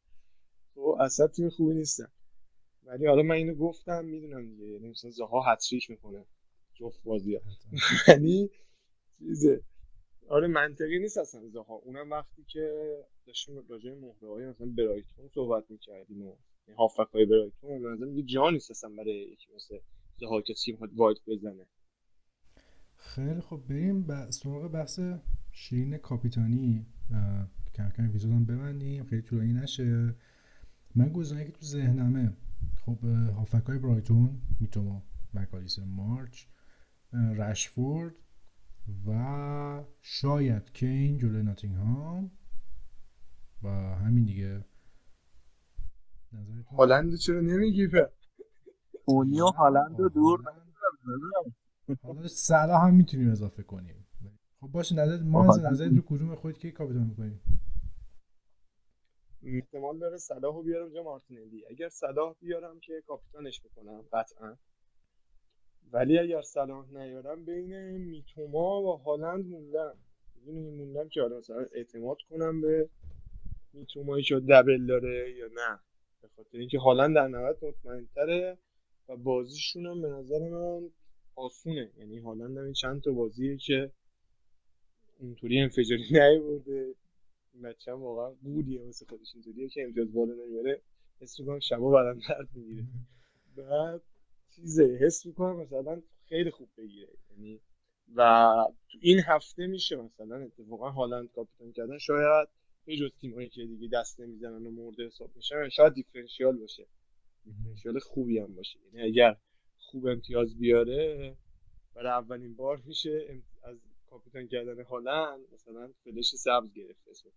[0.74, 2.08] تو اصلا تیم خوبی نیستن.
[2.84, 4.66] ولی حالا من اینو گفتم می‌دونم دیگه.
[4.66, 6.24] یعنی مثلا زها هتریک می‌کنه.
[6.74, 7.38] جفت بازی
[8.08, 8.50] یعنی
[9.18, 9.62] چیزه.
[10.28, 11.74] آره منطقی نیست اصلا زها.
[11.74, 12.96] اونم وقتی که
[13.26, 16.36] داشتیم راجع به مهره های مثلا برایتون صحبت می‌کردیم و
[16.76, 19.78] هافک های برایتون نظر میگه جا نیست اصلا برای یکی مثل
[20.20, 21.66] زها که تیم وایت بزنه.
[23.02, 24.30] خیلی خب بریم ب...
[24.30, 25.00] سراغ بحث
[25.52, 26.86] شیرین کاپیتانی
[27.74, 30.14] کم کم اپیزودم ببندیم خیلی طولانی نشه.
[30.94, 32.32] من گزینه‌ای که تو ذهنمه
[32.86, 35.02] خب هافک های برایتون میتوما
[35.34, 36.44] مکالیس مارچ
[37.12, 38.14] رشفورد
[39.06, 42.30] و شاید کین جلوی ناتینگهام
[43.62, 44.64] و همین دیگه.
[46.76, 48.10] هالند چرا نمیگی؟ په
[49.04, 50.44] اونی و هالند رو دور
[52.02, 54.06] حالا سلا هم می‌تونیم اضافه کنیم.
[54.60, 57.42] خب باشه نظر ما نظر رو کدوم خودت که کاپیتان می‌کنیم
[59.42, 61.66] احتمال داره صلاحو بیارم جا مارتینلی.
[61.70, 64.56] اگر صلاح بیارم که کاپیتانش می‌کنم قطعا.
[65.92, 69.94] ولی اگر صلاح نیارم بین میتوما و هالند موندم.
[70.34, 72.88] می‌دونی موندم که حالا مثلا اعتماد کنم به
[73.72, 75.78] میتومایی که دبل داره یا نه.
[76.22, 78.58] به خاطر اینکه هالند در نهایت مطمئنتره
[79.08, 80.90] و بازیشون هم به نظر من
[81.36, 81.90] آسونه.
[81.98, 83.92] یعنی هالند هم چند تا بازیه که
[85.18, 86.94] اونطوری انفجاری نیورده.
[87.52, 89.34] این بچه هم واقعا بودیه واسه خودش.
[89.34, 90.82] اینطوریه که امتیاز بالا نمیاره.
[91.20, 92.84] حس می‌کنم شبا بدن درد می‌گیره.
[93.56, 94.02] بعد
[94.50, 97.08] چیزه حس می‌کنم مثلا خیلی خوب بگیره.
[97.30, 97.60] یعنی
[98.16, 98.52] و
[98.88, 101.98] تو این هفته میشه مثلا اتفاقا هالند کاپیتان کردن.
[101.98, 102.48] شاید
[102.84, 106.86] به جز تیمایی که دیگه دست نمی‌زنن و مورد حساب میشن شاید دیفرنشیال باشه.
[107.44, 108.78] دیفرنشیال خوبی هم باشه.
[108.92, 109.36] یعنی اگر
[109.92, 111.36] خوب امتیاز بیاره
[111.94, 113.76] برای اولین بار میشه از
[114.10, 117.28] کاپیتان کردن هالند مثلا فلش سبز گرفت اسم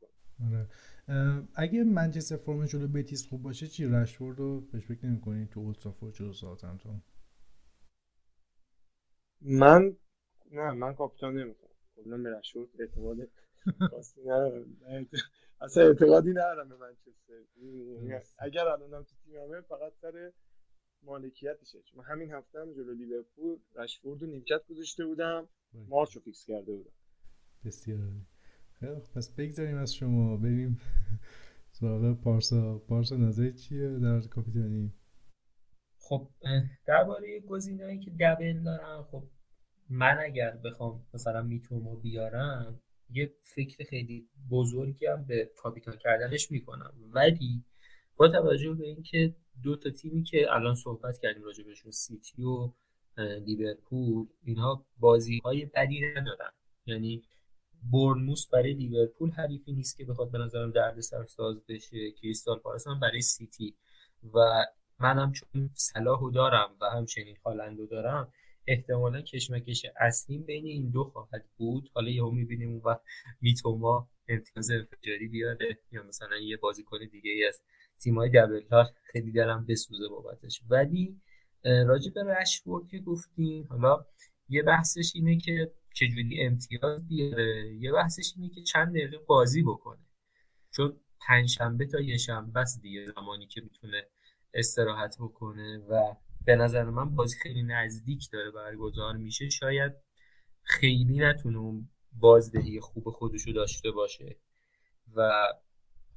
[0.45, 0.67] آره.
[1.55, 6.13] اگه منچستر فرم جلو بتیس خوب باشه چی؟ رشفورد رو بهش فکر نمی‌کنی؟ تو اولترافورد
[6.13, 7.01] جلو ساوثهمپتون
[9.41, 9.97] من
[10.51, 13.17] نه من کاپیتان نمی‌کنم کلا به رشفورد اعتماد
[13.91, 14.77] خاصی ندارم.
[15.61, 17.33] اصلا اعتقادی ندارم به منچستر.
[18.37, 20.31] اگر الانم تو تیممه فقط سر
[21.05, 21.81] مالکیتشه.
[21.81, 25.47] چون همین هفته هم جلو لیورپول رشفورد رو نیمکت گذاشته بودم.
[25.89, 26.91] مارچ رو فیکس کرده بودم.
[27.65, 27.99] بسیار
[28.79, 30.37] خیلی پس بگذاریم از شما.
[30.37, 30.79] بریم
[31.79, 32.79] سراغ پارسا.
[32.79, 34.93] پارسا نظر چیه در کاپیتانی؟
[35.97, 36.29] خب
[36.87, 39.23] درباره گزینه‌ای که دبل دارن خب
[39.89, 46.93] من اگر بخوام مثلا میتومو بیارم یه فکر خیلی بزرگی هم به کاپیتان کردنش می‌کنم.
[47.11, 47.63] ولی
[48.15, 52.71] با توجه به اینکه دو تا تیمی که الان صحبت کردیم راجع بهشون سیتی و
[53.17, 56.51] لیورپول اینها بازی های بدی ندارن.
[56.85, 57.23] یعنی
[57.93, 62.99] برنموس برای لیورپول حریفی نیست که بخواد به نظرم درد ساز بشه کریستال پالاس هم
[62.99, 63.75] برای سیتی.
[64.33, 64.65] و
[64.99, 68.33] منم چون صلاحو دارم و همچنین هالندو دارم
[68.67, 71.89] احتمالا کشمکش اصلیم بین این دو خواهد بود.
[71.93, 73.01] حالا یهو می‌بینیم اون وقت
[73.41, 77.61] میتوما امتیاز انفجاری بیاره یا مثلا یه بازیکن دیگه ای از
[77.99, 78.61] تیمای دبل
[79.03, 80.61] خیلی دلم بسوزه بابتش.
[80.69, 81.21] ولی
[81.63, 84.05] راجع به رشفورد که گفتیم حالا
[84.49, 90.05] یه بحثش اینه که چجوری امتیاز بیاره یه بحثش اینه که چند دقیقه بازی بکنه.
[90.71, 94.03] چون پنجشنبه تا یه شنبه است دیگه زمانی که می‌تونه
[94.53, 96.15] استراحت بکنه و
[96.45, 99.49] به نظر من بازی خیلی نزدیک داره برگزار میشه.
[99.49, 99.93] شاید
[100.63, 104.35] خیلی نتونه اون بازدهی خوب خودشو داشته باشه
[105.15, 105.31] و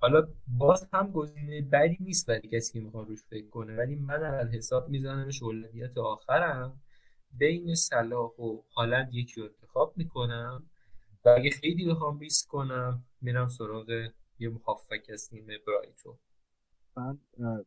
[0.00, 0.28] حالا
[0.58, 4.48] باز هم گزینه بدی نیست برای کسی که می‌خواد روش فکر کنه ولی من از
[4.48, 6.80] حساب میزنمش اولویت آخرم.
[7.32, 10.70] بین صلاح و هالند یکی رو انتخاب می‌کنم
[11.24, 13.90] و اگه خیلی بخوام ریسک کنم میرم سراغ
[14.38, 16.18] یه محافظ از تیم برایتو
[16.96, 17.18] من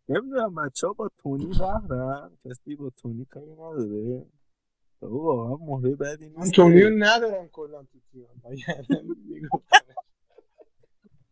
[0.10, 4.26] نمی‌دونم بچه ها با تونی بهرن کسی با تونی کاری نداره؟
[5.02, 8.28] او واقعا مهره بدی نیست من تونی رو ندارم کلا تو تیم.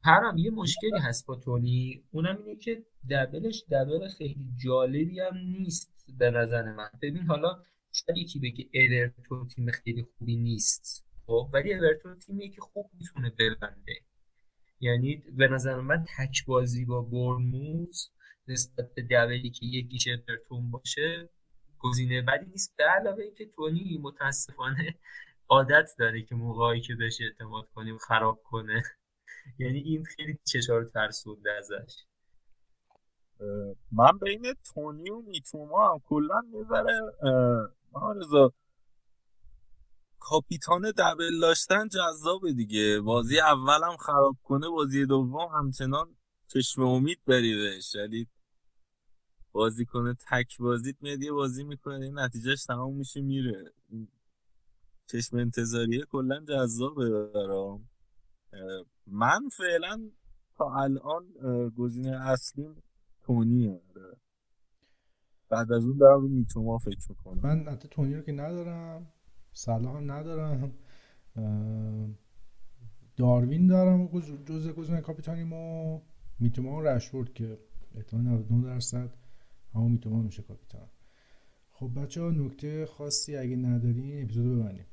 [0.03, 2.03] پرم یه مشکلی هست با تونی.
[2.11, 6.89] اونم اینه که دبلش دبل خیلی جالبی هم نیست به نظر من.
[7.01, 11.05] ببین حالا شاید یکی بگه اورتون تیم خیلی خوبی نیست.
[11.25, 13.93] خب ولی اورتون تیمیه که خوب می‌تونه ببنده.
[14.79, 18.11] یعنی به نظر من تک بازی با برموز
[18.47, 21.29] نسبت به دبلی که یک گیش اورتون باشه
[21.79, 22.77] گزینه بدی نیست.
[22.77, 24.95] به علاوه اینکه تونی متاسفانه
[25.49, 28.83] عادت داره که موقعی که بهش اعتماد کنیم خراب کنه.
[29.57, 32.05] یعنی این خیلی چشار ترسونده ازش.
[33.91, 36.99] من بین تونی و میتوما هم کلا می‌ذاره
[38.15, 38.53] رضا
[40.19, 42.99] کاپیتان دبل داشتن جذابه دیگه.
[42.99, 46.15] بازی اولم خراب کنه بازی دوم همچنان
[46.47, 48.27] چشم امید بری بهش یعنی
[49.51, 53.73] بازی کنه تک بازیت میاد یه بازی می‌کنه این نتیجهش تمام میشه میره.
[55.07, 57.89] چشم انتظاریه کلا جذابه برام.
[59.12, 60.10] من فعلا
[60.57, 61.24] تا الان
[61.78, 62.76] گزینه اصلی
[63.22, 64.18] تونیه آره.
[65.49, 67.39] بعد از اون دارم رو میتوما فکر می‌کنم.
[67.43, 69.07] من حتی تونی رو که ندارم
[69.53, 70.74] صلاح هم ندارم
[73.18, 74.07] داروین دارم
[74.45, 76.01] جز گزینه کاپیتانیمو.
[76.39, 77.60] میتوما و رشورد که
[77.95, 79.14] احتمال 99 درصد
[79.74, 80.89] همون میتوما میشه کاپیتان.
[81.72, 84.86] خب بچه ها نکته خاصی اگه ندارین اپیزودو ببندیم.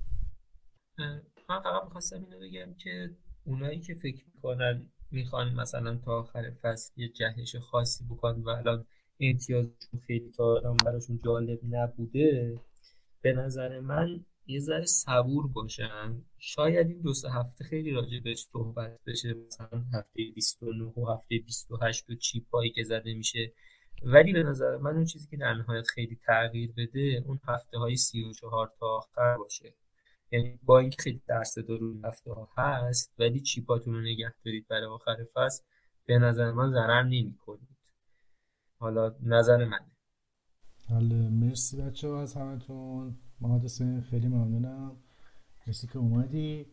[1.49, 7.01] من فقط می‌خواستم اینو بگم که اونایی که فکر می‌کنن می‌خوان مثلا تا آخر فصل
[7.01, 8.87] یه جهش خاصی بکنن و الان
[9.21, 12.61] امتیازشون خیلی تا براشون جالب نبوده
[13.23, 16.23] به نظر من یه ذره صبور باشن.
[16.39, 21.39] شاید این دو سه هفته خیلی راجع بهش صحبت بشه مثلا هفته 29 و هفته
[21.39, 23.53] 28 و چیپایی که زده میشه.
[24.03, 27.97] ولی به نظر من اون چیزی که در نهایت خیلی تغییر بده اون هفته های
[27.97, 29.75] 34 تا آخر باشه.
[30.31, 34.87] یعنی با اینکه خیلی درس روی هفته ها هست ولی چیپاتون رو نگه دارید برای
[34.87, 35.65] آخر فصل
[36.07, 37.77] به نظر من ضرر نمی کنید
[38.79, 39.91] حالا نظر منه.
[40.89, 43.17] حالا مرسی بچه ها از همتون.
[43.41, 43.67] محمد
[44.01, 44.97] خیلی ممنونم.
[45.67, 46.67] مرسی که اومدی.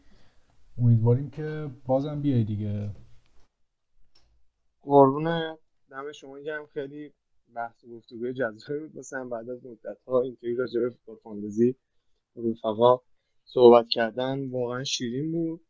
[0.77, 2.91] امیدواریم که بازم بیای دیگه.
[4.81, 5.57] قربون
[5.89, 6.65] دم شما گرم.
[6.65, 7.13] خیلی
[7.55, 11.75] بحث و گفتگوی جذابی بود مثلا بعد از مدت ها اینطوری راجع به فوتبال فاندزی
[12.35, 13.01] رفقا
[13.45, 15.61] صحبت کردن واقعا شیرین بود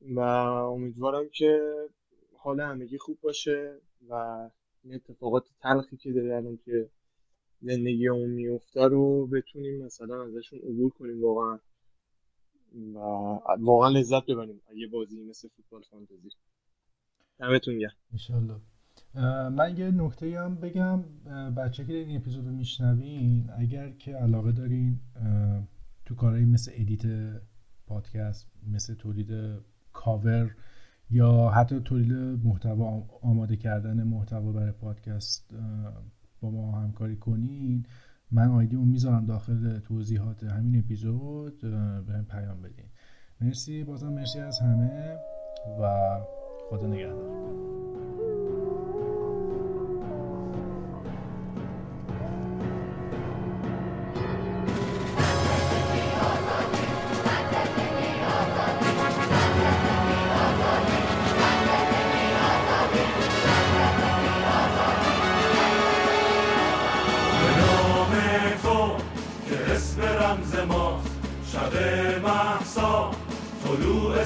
[0.00, 1.74] و امیدوارم که
[2.36, 4.14] حال همگی خوب باشه و
[4.84, 6.90] این اتفاقات تلخی که داره الان که
[7.60, 11.58] زندگی اون میفته رو بتونیم مثلا ازشون عبور کنیم واقعا.
[12.94, 12.98] و
[13.60, 16.30] واقعا لذت ببریم یه بازی مثل فوتبال فانتزی.
[17.38, 17.96] دمتون گرم.
[18.12, 18.60] انشالله.
[19.50, 21.02] من یه نکته هم بگم
[21.54, 25.00] بچه که این اپیزود رو میشنوین اگر که علاقه دارین
[26.04, 27.02] تو کارهایی مثل edit
[27.86, 29.60] پادکست مثل تولید
[29.92, 30.54] کاور
[31.10, 32.12] یا حتی تولید
[32.44, 35.54] محتوا آماده کردن محتوا برای پادکست
[36.40, 37.86] با ما همکاری کنین.
[38.30, 41.60] من آیدی اون می‌ذارم داخل توضیحات همین اپیزود
[42.06, 42.86] به پیام بدین.
[43.40, 45.16] مرسی بازم مرسی از همه
[45.80, 46.20] و
[46.70, 48.53] خدا نگهدار.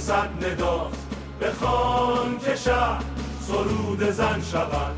[0.08, 1.06] صد نداست.
[1.40, 3.02] بخوان که شهر
[3.40, 4.94] سرود زن شود.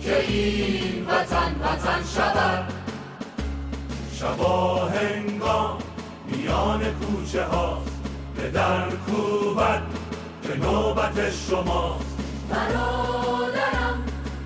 [0.00, 2.72] که این وطن وطن شود.
[4.14, 5.78] شبا هنگام
[6.26, 8.00] میان کوچه هاست.
[8.36, 9.82] به در کوبت
[10.42, 12.16] که نوبت شماست.
[12.50, 14.04] برادرم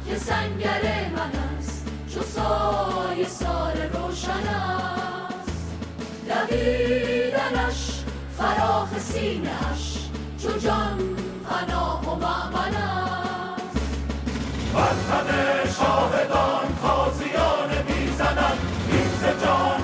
[0.09, 0.83] که سنگر
[1.17, 1.87] من است.
[2.15, 4.84] چو سای سال روشن
[6.35, 8.05] دویدنش
[8.39, 9.99] فراخ سینش
[10.43, 10.99] چو جان
[11.51, 13.77] پناه و معمن است.
[14.75, 15.29] وطن
[15.79, 18.59] شاهدان تازیان می‌زنند
[18.89, 19.84] این جان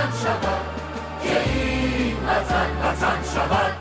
[0.00, 0.60] وطن شود
[1.22, 3.79] که این وطن وطن شود